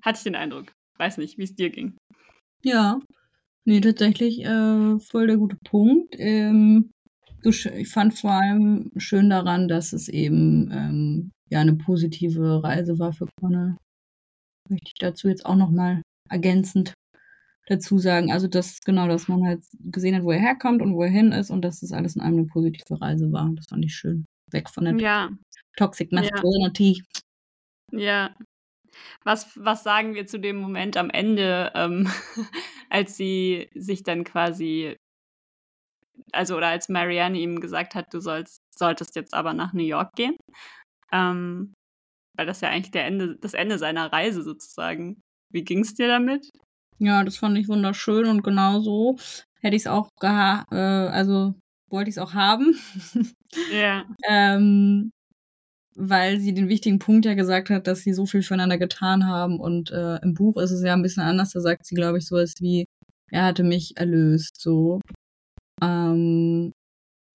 [0.03, 0.73] hatte ich den Eindruck.
[0.99, 1.97] Weiß nicht, wie es dir ging.
[2.63, 3.01] Ja,
[3.67, 6.15] Nee, tatsächlich äh, voll der gute Punkt.
[6.19, 6.91] Ähm,
[7.43, 13.13] ich fand vor allem schön daran, dass es eben ähm, ja eine positive Reise war
[13.13, 13.77] für Connell.
[14.69, 16.93] Möchte ich dazu jetzt auch nochmal ergänzend
[17.67, 18.33] dazu sagen.
[18.33, 21.33] Also das genau, dass man halt gesehen hat, wo er herkommt und wo er hin
[21.33, 23.51] ist und dass das alles in einem eine positive Reise war.
[23.55, 24.25] Das fand ich schön.
[24.51, 25.31] Weg von der ja.
[25.77, 27.03] Toxic Masculinity.
[27.93, 27.99] Ja.
[28.01, 28.35] ja.
[29.25, 32.09] Was, was sagen wir zu dem Moment am Ende, ähm,
[32.91, 34.97] als sie sich dann quasi,
[36.33, 40.13] also oder als Marianne ihm gesagt hat, du sollst, solltest jetzt aber nach New York
[40.15, 40.37] gehen?
[41.13, 41.75] Ähm,
[42.37, 45.21] weil das ja eigentlich der Ende, das Ende seiner Reise sozusagen.
[45.53, 46.51] Wie ging es dir damit?
[46.99, 49.17] Ja, das fand ich wunderschön und genau so
[49.61, 51.55] hätte ich es auch geha äh, also
[51.91, 52.77] wollte ich es auch haben.
[53.73, 54.05] Ja.
[54.29, 55.13] ähm,
[55.97, 59.61] weil sie den wichtigen Punkt ja gesagt hat, dass sie so viel füreinander getan haben.
[59.61, 61.53] Und äh, im Buch ist es ja ein bisschen anders.
[61.53, 62.87] Da sagt sie, glaube ich, so was wie,
[63.31, 65.01] er hatte mich erlöst, so.
[65.83, 66.73] Ähm,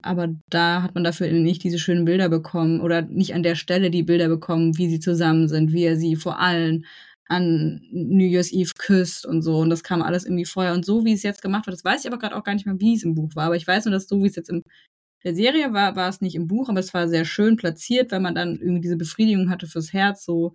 [0.03, 3.91] aber da hat man dafür nicht diese schönen Bilder bekommen oder nicht an der Stelle
[3.91, 6.85] die Bilder bekommen, wie sie zusammen sind, wie er sie vor allen
[7.29, 9.57] an New Year's Eve küsst und so.
[9.59, 10.73] Und das kam alles irgendwie vorher.
[10.73, 12.65] Und so wie es jetzt gemacht wird, das weiß ich aber gerade auch gar nicht
[12.65, 13.45] mehr, wie es im Buch war.
[13.45, 14.63] Aber ich weiß nur, dass so wie es jetzt im
[15.25, 18.21] der Serie war, war es nicht im Buch, aber es war sehr schön platziert, weil
[18.21, 20.53] man dann irgendwie diese Befriedigung hatte fürs Herz, so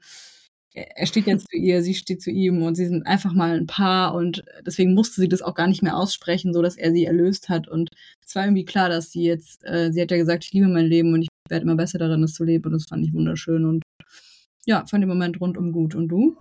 [0.75, 3.67] er steht jetzt zu ihr, sie steht zu ihm und sie sind einfach mal ein
[3.67, 7.05] Paar und deswegen musste sie das auch gar nicht mehr aussprechen, so dass er sie
[7.05, 7.91] erlöst hat und
[8.27, 10.87] es war irgendwie klar, dass sie jetzt, äh, sie hat ja gesagt, ich liebe mein
[10.87, 13.65] Leben und ich werde immer besser darin, das zu leben und das fand ich wunderschön
[13.67, 13.85] und
[14.67, 15.95] ja, fand den Moment rundum gut.
[15.95, 16.37] Und du?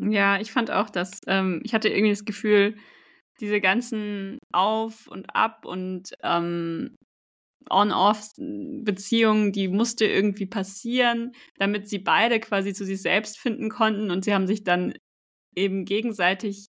[0.00, 2.76] Ja, ich fand auch, dass ähm, ich hatte irgendwie das Gefühl,
[3.40, 6.96] diese ganzen Auf und Ab und ähm,
[7.70, 14.10] On-Off-Beziehung, die musste irgendwie passieren, damit sie beide quasi zu sich selbst finden konnten.
[14.10, 14.94] Und sie haben sich dann
[15.56, 16.66] eben gegenseitig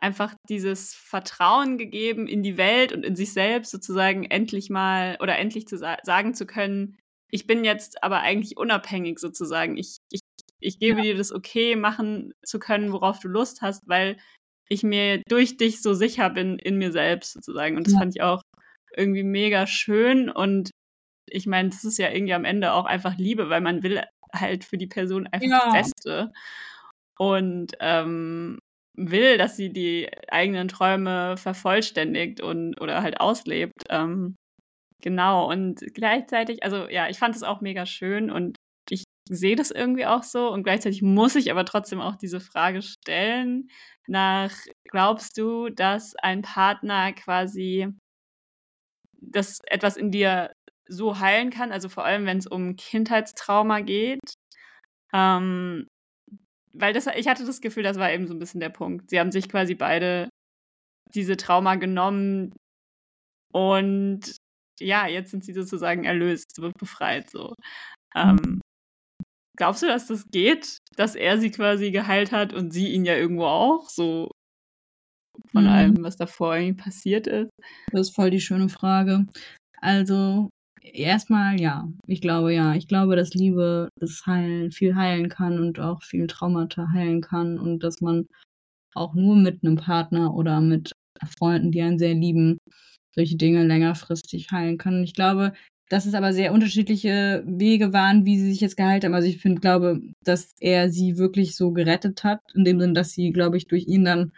[0.00, 5.38] einfach dieses Vertrauen gegeben in die Welt und in sich selbst sozusagen endlich mal oder
[5.38, 6.98] endlich zu sa sagen zu können,
[7.30, 9.76] ich bin jetzt aber eigentlich unabhängig sozusagen.
[9.78, 10.20] Ich, ich,
[10.62, 11.04] ich gebe ja.
[11.04, 14.16] dir das okay machen zu können, worauf du Lust hast, weil
[14.68, 17.76] ich mir durch dich so sicher bin in mir selbst sozusagen.
[17.76, 18.00] Und das ja.
[18.00, 18.42] fand ich auch
[18.96, 20.70] irgendwie mega schön und
[21.28, 24.02] ich meine, das ist ja irgendwie am Ende auch einfach Liebe, weil man will
[24.34, 25.72] halt für die Person einfach ja.
[25.72, 26.32] das Beste
[27.18, 28.58] und ähm,
[28.96, 33.84] will, dass sie die eigenen Träume vervollständigt und oder halt auslebt.
[33.88, 34.36] Ähm,
[35.00, 38.56] genau und gleichzeitig, also ja, ich fand es auch mega schön und
[39.28, 43.68] sehe das irgendwie auch so und gleichzeitig muss ich aber trotzdem auch diese Frage stellen
[44.06, 44.52] nach,
[44.84, 47.88] glaubst du, dass ein Partner quasi
[49.20, 50.52] das etwas in dir
[50.88, 54.34] so heilen kann, also vor allem wenn es um Kindheitstrauma geht?
[55.14, 55.86] Ähm,
[56.72, 59.10] weil das, ich hatte das Gefühl, das war eben so ein bisschen der Punkt.
[59.10, 60.28] Sie haben sich quasi beide
[61.14, 62.54] diese Trauma genommen
[63.52, 64.36] und
[64.80, 67.54] ja, jetzt sind sie sozusagen erlöst, befreit so.
[68.14, 68.60] Ähm,
[69.56, 73.16] glaubst du, dass das geht, dass er sie quasi geheilt hat und sie ihn ja
[73.16, 74.30] irgendwo auch so
[75.50, 75.70] von mhm.
[75.70, 77.50] allem, was davor irgendwie passiert ist?
[77.90, 79.26] Das ist voll die schöne Frage.
[79.80, 80.50] Also
[80.82, 85.78] erstmal ja, ich glaube ja, ich glaube, dass Liebe das heilen, viel heilen kann und
[85.80, 88.26] auch viel Traumata heilen kann und dass man
[88.94, 90.92] auch nur mit einem Partner oder mit
[91.38, 92.58] Freunden, die einen sehr lieben,
[93.14, 95.02] solche Dinge längerfristig heilen kann.
[95.02, 95.52] ich glaube,
[95.88, 99.14] dass es aber sehr unterschiedliche Wege waren, wie sie sich jetzt geheilt haben.
[99.14, 103.12] Also ich finde, glaube, dass er sie wirklich so gerettet hat, in dem Sinne, dass
[103.12, 104.32] sie, glaube ich, durch ihn dann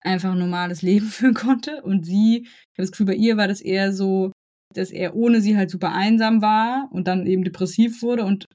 [0.00, 1.82] einfach ein normales Leben führen konnte.
[1.82, 4.32] Und sie, ich habe das Gefühl, bei ihr war das eher so,
[4.74, 8.46] dass er ohne sie halt super einsam war und dann eben depressiv wurde und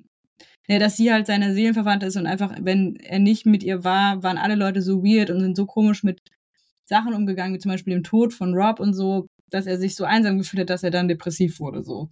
[0.68, 4.24] ja, dass sie halt seine Seelenverwandte ist und einfach, wenn er nicht mit ihr war,
[4.24, 6.22] waren alle Leute so weird und sind so komisch mit
[6.86, 10.06] Sachen umgegangen, wie zum Beispiel dem Tod von Rob und so, dass er sich so
[10.06, 12.10] einsam gefühlt hat, dass er dann depressiv wurde, so.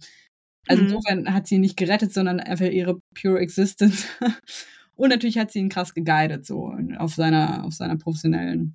[0.68, 0.88] Also mhm.
[0.88, 4.06] insofern hat sie ihn nicht gerettet, sondern einfach ihre pure Existence.
[4.96, 8.74] und natürlich hat sie ihn krass geguidet, so, auf seiner, auf seiner professionellen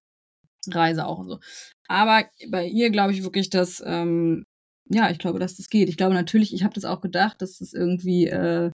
[0.69, 1.39] Reise auch und so.
[1.87, 4.43] Aber bei ihr glaube ich wirklich, dass, ähm,
[4.89, 5.89] ja, ich glaube, dass das geht.
[5.89, 8.71] Ich glaube natürlich, ich habe das auch gedacht, dass das irgendwie äh,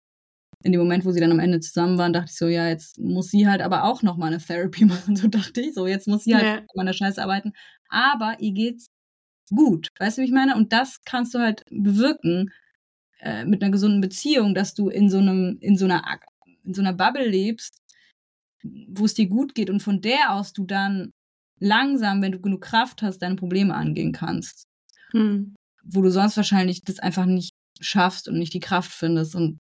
[0.63, 2.99] in dem Moment, wo sie dann am Ende zusammen waren, dachte ich so, ja, jetzt
[2.99, 5.15] muss sie halt aber auch noch mal eine Therapy machen.
[5.15, 6.61] So dachte ich, so jetzt muss sie halt ja.
[6.75, 7.53] an der Scheiße arbeiten.
[7.89, 8.87] Aber ihr geht's
[9.53, 10.55] gut, weißt du, wie ich meine?
[10.55, 12.51] Und das kannst du halt bewirken
[13.19, 16.03] äh, mit einer gesunden Beziehung, dass du in so einem, in so einer,
[16.63, 17.77] in so einer Bubble lebst,
[18.63, 21.11] wo es dir gut geht und von der aus du dann
[21.59, 24.65] langsam, wenn du genug Kraft hast, deine Probleme angehen kannst.
[25.11, 25.55] Hm.
[25.83, 29.59] Wo du sonst wahrscheinlich das einfach nicht schaffst und nicht die Kraft findest und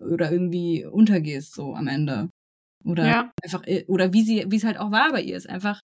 [0.00, 2.30] oder irgendwie untergehst so am Ende.
[2.84, 3.32] Oder ja.
[3.42, 5.80] einfach, äh, oder wie sie, wie es halt auch war bei ihr, ist einfach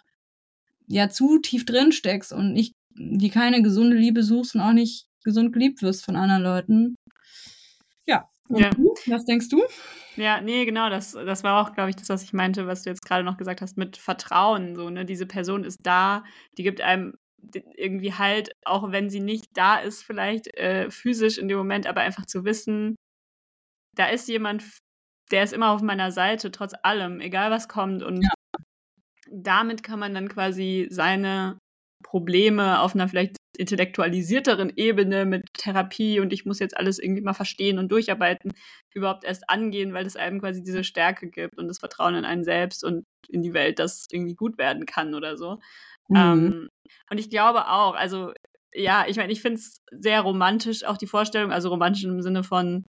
[0.86, 5.06] ja zu tief drin steckst und nicht, die keine gesunde Liebe suchst und auch nicht
[5.24, 6.94] gesund geliebt wirst von anderen Leuten.
[8.06, 8.28] Ja.
[8.48, 8.70] ja.
[8.70, 8.94] Du?
[9.06, 9.62] Was denkst du?
[10.16, 12.90] Ja, nee, genau, das, das war auch, glaube ich, das, was ich meinte, was du
[12.90, 14.76] jetzt gerade noch gesagt hast, mit Vertrauen.
[14.76, 15.04] So, ne?
[15.04, 16.24] Diese Person ist da,
[16.58, 17.14] die gibt einem
[17.76, 22.00] irgendwie halt, auch wenn sie nicht da ist, vielleicht äh, physisch in dem Moment, aber
[22.02, 22.94] einfach zu wissen,
[23.96, 24.64] da ist jemand,
[25.30, 28.02] der ist immer auf meiner Seite, trotz allem, egal was kommt.
[28.02, 28.30] Und ja.
[29.30, 31.58] damit kann man dann quasi seine
[32.02, 37.34] Probleme auf einer vielleicht intellektualisierteren Ebene mit Therapie und ich muss jetzt alles irgendwie mal
[37.34, 38.52] verstehen und durcharbeiten,
[38.94, 42.44] überhaupt erst angehen, weil es einem quasi diese Stärke gibt und das Vertrauen in einen
[42.44, 45.58] selbst und in die Welt, dass irgendwie gut werden kann oder so.
[46.08, 46.16] Mhm.
[46.16, 46.68] Ähm,
[47.10, 48.32] und ich glaube auch, also
[48.74, 52.42] ja, ich meine, ich finde es sehr romantisch, auch die Vorstellung, also romantisch im Sinne
[52.42, 52.84] von,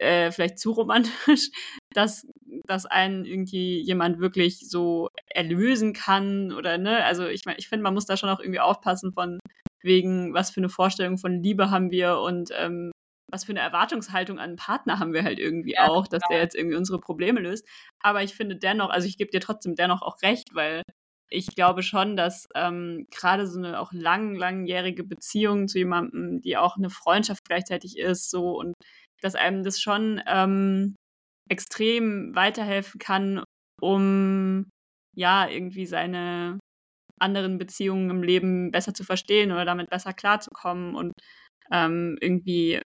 [0.00, 1.50] äh, vielleicht zu romantisch,
[1.94, 2.26] dass,
[2.66, 7.82] dass einen irgendwie jemand wirklich so erlösen kann oder ne, also ich meine, ich finde,
[7.82, 9.38] man muss da schon auch irgendwie aufpassen von
[9.82, 12.92] wegen, was für eine Vorstellung von Liebe haben wir und ähm,
[13.30, 16.38] was für eine Erwartungshaltung an einen Partner haben wir halt irgendwie ja, auch, dass der
[16.38, 17.66] jetzt irgendwie unsere Probleme löst.
[18.00, 20.82] Aber ich finde dennoch, also ich gebe dir trotzdem dennoch auch recht, weil
[21.30, 26.56] ich glaube schon, dass ähm, gerade so eine auch lang, langjährige Beziehung zu jemandem, die
[26.56, 28.74] auch eine Freundschaft gleichzeitig ist, so und
[29.22, 30.96] dass einem das schon ähm,
[31.48, 33.44] extrem weiterhelfen kann,
[33.80, 34.70] um
[35.16, 36.58] ja irgendwie seine
[37.18, 41.12] anderen Beziehungen im Leben besser zu verstehen oder damit besser klarzukommen und
[41.70, 42.80] ähm, irgendwie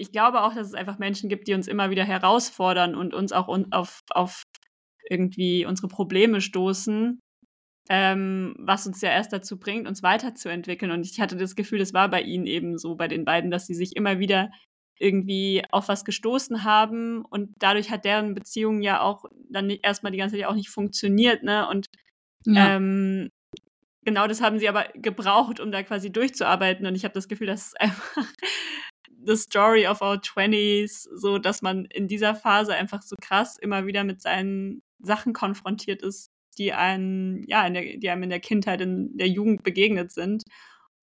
[0.00, 3.32] ich glaube auch, dass es einfach Menschen gibt, die uns immer wieder herausfordern und uns
[3.32, 4.42] auch auf, auf
[5.08, 7.20] irgendwie unsere Probleme stoßen,
[7.90, 10.90] ähm, was uns ja erst dazu bringt, uns weiterzuentwickeln.
[10.90, 13.66] Und ich hatte das Gefühl, das war bei ihnen eben so, bei den beiden, dass
[13.66, 14.50] sie sich immer wieder
[15.00, 20.18] irgendwie auf was gestoßen haben und dadurch hat deren Beziehung ja auch dann erstmal die
[20.18, 21.66] ganze Zeit auch nicht funktioniert, ne?
[21.68, 21.88] Und
[22.44, 22.76] ja.
[22.76, 23.30] ähm,
[24.04, 27.46] genau das haben sie aber gebraucht, um da quasi durchzuarbeiten und ich habe das Gefühl,
[27.46, 28.26] das ist einfach
[29.24, 33.86] the story of our twenties, so dass man in dieser Phase einfach so krass immer
[33.86, 38.80] wieder mit seinen Sachen konfrontiert ist, die einen, ja, der, die einem in der Kindheit,
[38.80, 40.42] in der Jugend begegnet sind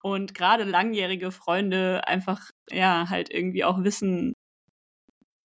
[0.01, 4.34] und gerade langjährige Freunde einfach, ja, halt irgendwie auch wissen,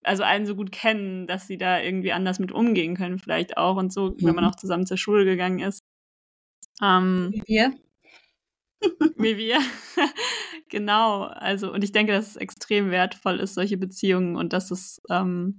[0.03, 3.77] also einen so gut kennen, dass sie da irgendwie anders mit umgehen können, vielleicht auch
[3.77, 4.17] und so, mhm.
[4.21, 4.51] wenn man mhm.
[4.51, 5.81] auch zusammen zur Schule gegangen ist.
[6.83, 7.75] Ähm, wir?
[9.17, 9.61] Wie wir.
[10.69, 11.23] genau.
[11.23, 15.59] Also, und ich denke, dass es extrem wertvoll ist, solche Beziehungen und dass es, ähm,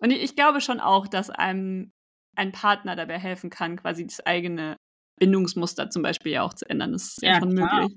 [0.00, 1.90] und ich, ich glaube schon auch, dass einem
[2.36, 4.76] ein Partner dabei helfen kann, quasi das eigene
[5.18, 6.92] Bindungsmuster zum Beispiel ja auch zu ändern.
[6.92, 7.80] Das ist ja, ja schon klar.
[7.80, 7.96] möglich.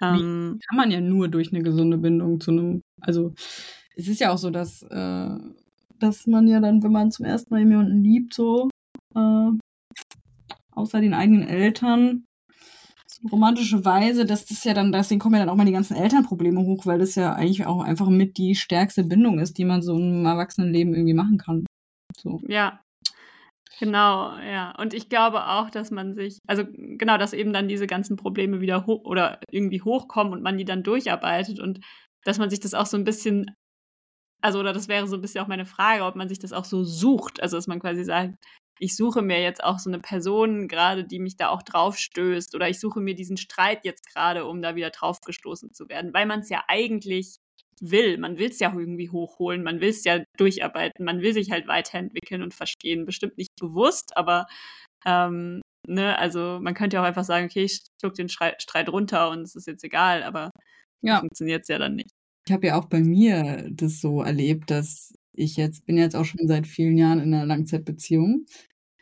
[0.00, 3.32] Ähm, kann man ja nur durch eine gesunde Bindung zu einem, also
[3.96, 5.38] es ist ja auch so, dass, äh,
[5.98, 8.68] dass man ja dann, wenn man zum ersten Mal jemanden liebt, so,
[9.14, 9.50] äh,
[10.72, 12.24] außer den eigenen Eltern,
[13.06, 15.96] so romantische Weise, dass das ja dann, deswegen kommen ja dann auch mal die ganzen
[15.96, 19.80] Elternprobleme hoch, weil das ja eigentlich auch einfach mit die stärkste Bindung ist, die man
[19.80, 21.64] so im Erwachsenenleben irgendwie machen kann.
[22.18, 22.42] So.
[22.46, 22.80] Ja,
[23.78, 24.74] Genau, ja.
[24.78, 28.60] Und ich glaube auch, dass man sich, also genau, dass eben dann diese ganzen Probleme
[28.62, 31.80] wieder hoch oder irgendwie hochkommen und man die dann durcharbeitet und
[32.24, 33.54] dass man sich das auch so ein bisschen,
[34.42, 36.64] also oder das wäre so ein bisschen auch meine Frage, ob man sich das auch
[36.64, 37.42] so sucht.
[37.42, 38.36] Also dass man quasi sagt,
[38.80, 42.68] ich suche mir jetzt auch so eine Person gerade, die mich da auch draufstößt oder
[42.68, 46.40] ich suche mir diesen Streit jetzt gerade, um da wieder draufgestoßen zu werden, weil man
[46.40, 47.38] es ja eigentlich
[47.80, 48.18] will.
[48.18, 51.68] Man will es ja irgendwie hochholen, man will es ja durcharbeiten, man will sich halt
[51.68, 53.06] weiterentwickeln und verstehen.
[53.06, 54.46] Bestimmt nicht bewusst, aber
[55.04, 59.30] ähm, ne, also man könnte ja auch einfach sagen, okay, ich schluck den Streit runter
[59.30, 60.50] und es ist jetzt egal, aber
[61.02, 61.20] ja.
[61.20, 62.10] funktioniert es ja dann nicht.
[62.46, 66.24] Ich habe ja auch bei mir das so erlebt, dass ich jetzt bin jetzt auch
[66.24, 68.46] schon seit vielen Jahren in einer Langzeitbeziehung.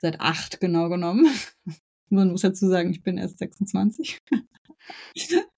[0.01, 1.29] Seit acht genau genommen.
[2.11, 4.19] Man muss dazu sagen, ich bin erst 26.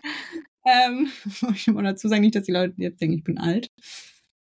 [0.67, 1.09] Ähm,
[1.55, 3.69] ich mal dazu sagen, nicht, dass die Leute jetzt denken, ich bin alt.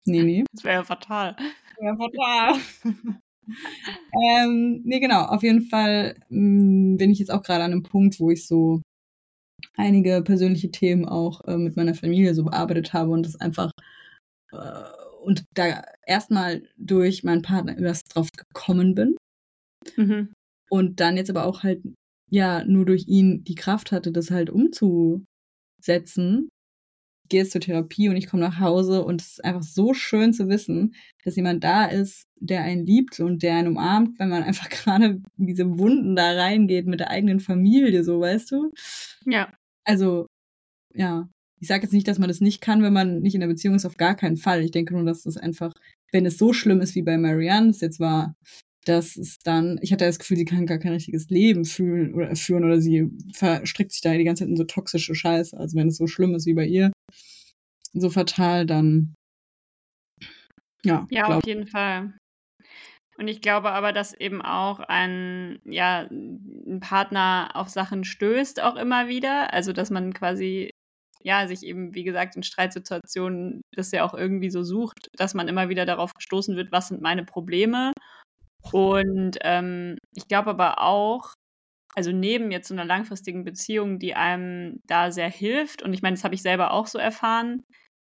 [0.06, 0.44] Nee, nee.
[0.54, 1.36] Das wäre ja fatal.
[1.80, 2.60] Ja, fatal.
[4.24, 5.26] ähm, nee, genau.
[5.26, 8.48] Auf jeden Fall mh, mm, bin ich jetzt auch gerade an einem Punkt, wo ich
[8.48, 8.82] so
[9.76, 13.72] einige persönliche Themen auch äh, mit meiner Familie so bearbeitet habe und das einfach
[14.52, 14.84] äh,
[15.24, 19.18] und da erstmal durch meinen Partner erst drauf gekommen bin.
[19.98, 20.34] Mhm.
[20.70, 21.82] Und dann jetzt aber auch halt
[22.30, 25.26] ja nur durch ihn die Kraft hatte, das halt umzu
[25.82, 26.50] setzen,
[27.30, 30.34] gehe jetzt zur Therapie und ich komme nach Hause und es ist einfach so schön
[30.34, 34.44] zu wissen, dass jemand da ist, der einen liebt und der einen umarmt, wenn man
[34.44, 38.72] einfach gerade in diese Wunden da reingeht mit der eigenen Familie, so weißt du?
[39.26, 39.52] Ja.
[39.84, 40.28] Also,
[40.94, 41.30] ja.
[41.60, 43.74] Ich sage jetzt nicht, dass man das nicht kann, wenn man nicht in der Beziehung
[43.74, 44.62] ist, auf gar keinen Fall.
[44.62, 45.74] Ich denke nur, dass das einfach,
[46.12, 48.36] wenn es so schlimm ist wie bei Marianne, es jetzt war,
[48.88, 52.36] dass es dann, ich hatte das Gefühl, sie kann gar kein richtiges Leben fühlen oder
[52.36, 55.58] führen oder sie verstrickt sich da die ganze Zeit in so toxische Scheiße.
[55.58, 56.92] Also wenn es so schlimm ist wie bei ihr,
[57.94, 59.16] so fatal, dann
[60.84, 61.08] ja.
[61.10, 61.38] Ja, glaub.
[61.38, 62.14] auf jeden Fall.
[63.18, 68.76] Und ich glaube aber, dass eben auch ein, ja, ein Partner auf Sachen stößt auch
[68.76, 69.54] immer wieder.
[69.54, 70.70] Also, dass man quasi,
[71.24, 75.48] ja, sich eben, wie gesagt, in Streitsituationen das ja auch irgendwie so sucht, dass man
[75.48, 77.92] immer wieder darauf gestoßen wird, was sind meine Probleme
[78.74, 81.34] und ähm, ich glaube aber auch,
[81.96, 86.16] also neben jetzt so einer langfristigen Beziehung, die einem da sehr hilft, und ich meine,
[86.16, 87.64] das habe ich selber auch so erfahren,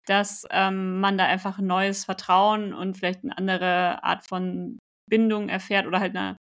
[0.06, 5.48] dass ähm, man da einfach ein neues Vertrauen und vielleicht eine andere Art von Bindung
[5.48, 6.36] erfährt oder halt eine,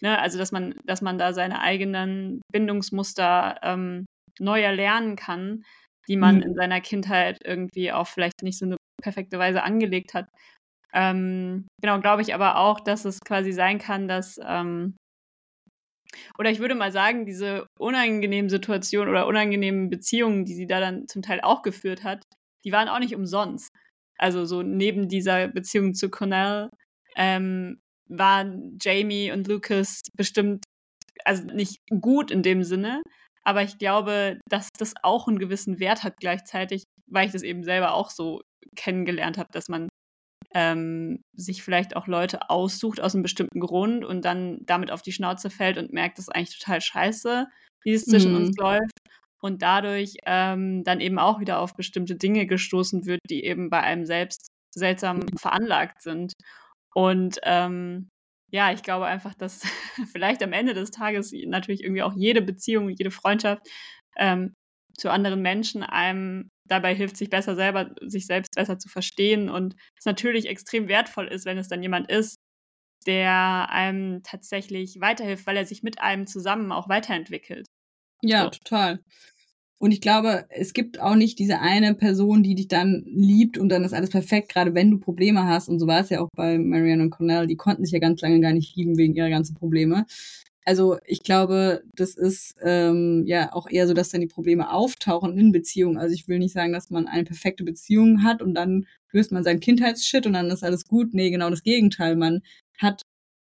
[0.00, 4.06] ne, also dass man, dass man da seine eigenen Bindungsmuster ähm,
[4.38, 5.64] neu erlernen kann,
[6.08, 6.42] die man mhm.
[6.42, 10.28] in seiner Kindheit irgendwie auch vielleicht nicht so eine perfekte Weise angelegt hat.
[10.96, 14.96] Ähm, genau, glaube ich aber auch, dass es quasi sein kann, dass, ähm,
[16.38, 21.06] oder ich würde mal sagen, diese unangenehmen Situationen oder unangenehmen Beziehungen, die sie da dann
[21.06, 22.22] zum Teil auch geführt hat,
[22.64, 23.68] die waren auch nicht umsonst.
[24.18, 26.70] Also so neben dieser Beziehung zu Cornell
[27.14, 27.78] ähm,
[28.08, 30.64] waren Jamie und Lucas bestimmt,
[31.24, 33.02] also nicht gut in dem Sinne,
[33.44, 37.64] aber ich glaube, dass das auch einen gewissen Wert hat gleichzeitig, weil ich das eben
[37.64, 38.40] selber auch so
[38.76, 39.88] kennengelernt habe, dass man
[40.56, 45.12] ähm, sich vielleicht auch Leute aussucht aus einem bestimmten Grund und dann damit auf die
[45.12, 47.46] Schnauze fällt und merkt, das ist eigentlich total scheiße,
[47.82, 48.38] wie es zwischen mhm.
[48.38, 48.98] uns läuft.
[49.42, 53.82] Und dadurch ähm, dann eben auch wieder auf bestimmte Dinge gestoßen wird, die eben bei
[53.82, 56.32] einem selbst seltsam veranlagt sind.
[56.94, 58.08] Und ähm,
[58.50, 59.60] ja, ich glaube einfach, dass
[60.12, 63.68] vielleicht am Ende des Tages natürlich irgendwie auch jede Beziehung, jede Freundschaft
[64.16, 64.54] ähm,
[64.96, 69.76] zu anderen Menschen einem dabei hilft, sich besser selber, sich selbst besser zu verstehen und
[69.98, 72.36] es natürlich extrem wertvoll ist, wenn es dann jemand ist,
[73.06, 77.66] der einem tatsächlich weiterhilft, weil er sich mit einem zusammen auch weiterentwickelt.
[78.22, 78.50] Ja, so.
[78.50, 79.00] total.
[79.78, 83.68] Und ich glaube, es gibt auch nicht diese eine Person, die dich dann liebt und
[83.68, 85.68] dann ist alles perfekt, gerade wenn du Probleme hast.
[85.68, 87.46] Und so war es ja auch bei Marianne und Cornell.
[87.46, 90.06] Die konnten sich ja ganz lange gar nicht lieben wegen ihrer ganzen Probleme.
[90.68, 95.38] Also ich glaube, das ist ähm, ja auch eher so, dass dann die Probleme auftauchen
[95.38, 95.96] in Beziehungen.
[95.96, 99.44] Also ich will nicht sagen, dass man eine perfekte Beziehung hat und dann löst man
[99.44, 101.14] seinen Kindheitsshit und dann ist alles gut.
[101.14, 102.16] Nee, genau das Gegenteil.
[102.16, 102.42] Man
[102.78, 103.02] hat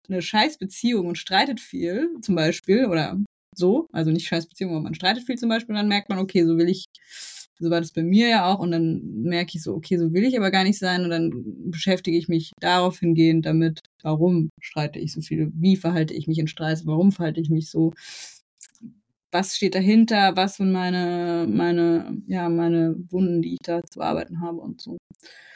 [0.10, 3.18] eine scheiß Beziehung und streitet viel, zum Beispiel, oder
[3.55, 6.20] so, also nicht scheiß Beziehung, aber man streitet viel zum Beispiel, und dann merkt man,
[6.20, 6.86] okay, so will ich,
[7.60, 10.24] so war das bei mir ja auch, und dann merke ich so, okay, so will
[10.24, 11.32] ich aber gar nicht sein, und dann
[11.72, 16.39] beschäftige ich mich darauf hingehend damit, warum streite ich so viel, wie verhalte ich mich
[16.39, 17.93] in Streits, warum verhalte ich mich so,
[19.32, 24.41] was steht dahinter, was sind meine, meine, ja, meine Wunden, die ich da zu arbeiten
[24.41, 24.97] habe und so.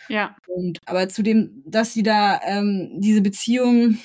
[0.09, 0.35] Ja.
[0.47, 3.97] Und aber zu dem, dass sie da ähm, diese Beziehung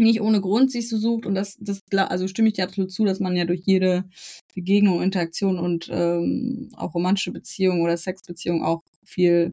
[0.00, 3.04] nicht ohne Grund sich so sucht und das, das also stimme ich dir absolut zu,
[3.04, 4.04] dass man ja durch jede
[4.54, 9.50] Begegnung, Interaktion und ähm, auch romantische Beziehung oder Sexbeziehung auch viel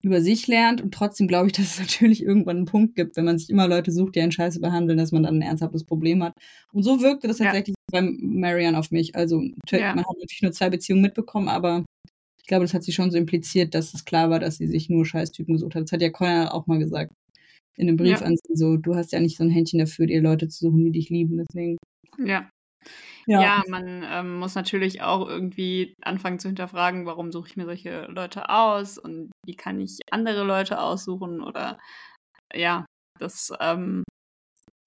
[0.00, 3.24] über sich lernt und trotzdem glaube ich, dass es natürlich irgendwann einen Punkt gibt, wenn
[3.24, 6.22] man sich immer Leute sucht, die einen Scheiße behandeln, dass man dann ein ernsthaftes Problem
[6.22, 6.34] hat.
[6.72, 8.00] Und so wirkte das tatsächlich ja.
[8.00, 9.14] bei Marianne auf mich.
[9.14, 9.94] Also ja.
[9.94, 11.84] man hat natürlich nur zwei Beziehungen mitbekommen, aber
[12.40, 14.88] ich glaube, das hat sie schon so impliziert, dass es klar war, dass sie sich
[14.88, 15.82] nur Scheißtypen gesucht hat.
[15.82, 17.12] Das hat ja Connor auch mal gesagt
[17.78, 18.26] in einem Brief ja.
[18.26, 20.84] an sie so, du hast ja nicht so ein Händchen dafür, dir Leute zu suchen,
[20.84, 21.78] die dich lieben, deswegen.
[22.18, 22.50] Ja.
[23.26, 27.66] Ja, ja man ähm, muss natürlich auch irgendwie anfangen zu hinterfragen, warum suche ich mir
[27.66, 31.78] solche Leute aus und wie kann ich andere Leute aussuchen oder
[32.54, 32.86] ja,
[33.18, 34.02] das ähm,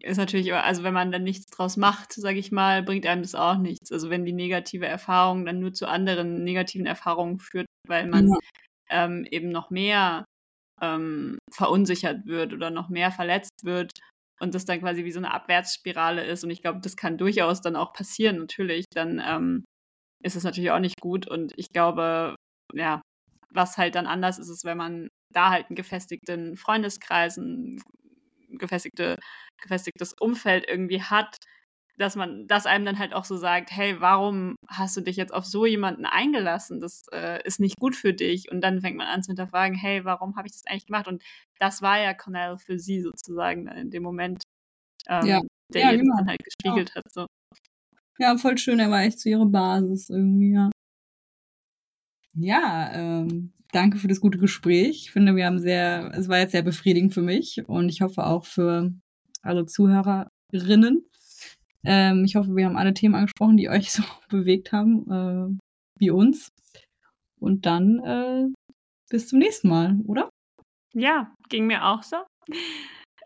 [0.01, 3.35] ist natürlich, also wenn man dann nichts draus macht, sage ich mal, bringt einem das
[3.35, 3.91] auch nichts.
[3.91, 8.35] Also wenn die negative Erfahrung dann nur zu anderen negativen Erfahrungen führt, weil man ja.
[8.89, 10.25] ähm, eben noch mehr
[10.81, 13.91] ähm, verunsichert wird oder noch mehr verletzt wird
[14.39, 16.43] und das dann quasi wie so eine Abwärtsspirale ist.
[16.43, 18.85] Und ich glaube, das kann durchaus dann auch passieren, natürlich.
[18.93, 19.63] Dann ähm,
[20.23, 21.27] ist es natürlich auch nicht gut.
[21.27, 22.35] Und ich glaube,
[22.73, 23.01] ja,
[23.51, 27.81] was halt dann anders ist, ist, wenn man da halt einen gefestigten Freundeskreis, ein
[28.49, 29.17] gefestigte,
[29.61, 31.37] gefestigtes Umfeld irgendwie hat,
[31.97, 35.33] dass man, dass einem dann halt auch so sagt, hey, warum hast du dich jetzt
[35.33, 36.79] auf so jemanden eingelassen?
[36.79, 38.51] Das äh, ist nicht gut für dich.
[38.51, 41.07] Und dann fängt man an zu hinterfragen, hey, warum habe ich das eigentlich gemacht?
[41.07, 41.21] Und
[41.59, 44.43] das war ja Cornell für sie sozusagen in dem Moment,
[45.07, 45.41] ähm, ja.
[45.73, 46.17] der ja, ihr genau.
[46.17, 46.95] dann halt gespiegelt ja.
[46.95, 47.11] hat.
[47.11, 47.27] So.
[48.19, 50.69] Ja, voll schön, er war echt zu ihrer Basis irgendwie, ja.
[52.33, 55.03] Ja, ähm, danke für das gute Gespräch.
[55.05, 58.25] Ich finde, wir haben sehr, es war jetzt sehr befriedigend für mich und ich hoffe
[58.25, 58.91] auch für
[59.41, 61.05] alle Zuhörerinnen.
[61.83, 65.67] Ähm, ich hoffe, wir haben alle Themen angesprochen, die euch so bewegt haben, äh,
[65.99, 66.49] wie uns.
[67.39, 68.47] Und dann äh,
[69.09, 70.29] bis zum nächsten Mal, oder?
[70.93, 72.17] Ja, ging mir auch so.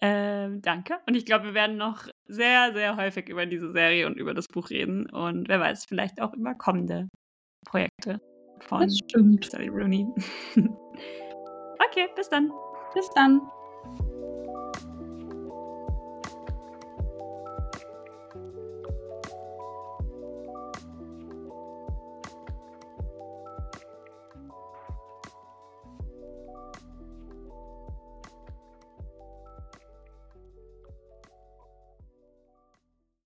[0.01, 0.97] Äh, danke.
[1.07, 4.47] Und ich glaube, wir werden noch sehr, sehr häufig über diese Serie und über das
[4.47, 5.09] Buch reden.
[5.09, 7.07] Und wer weiß, vielleicht auch über kommende
[7.65, 8.19] Projekte
[8.61, 8.89] von.
[8.89, 10.05] Sally Rooney.
[10.55, 12.51] okay, bis dann.
[12.93, 13.41] Bis dann.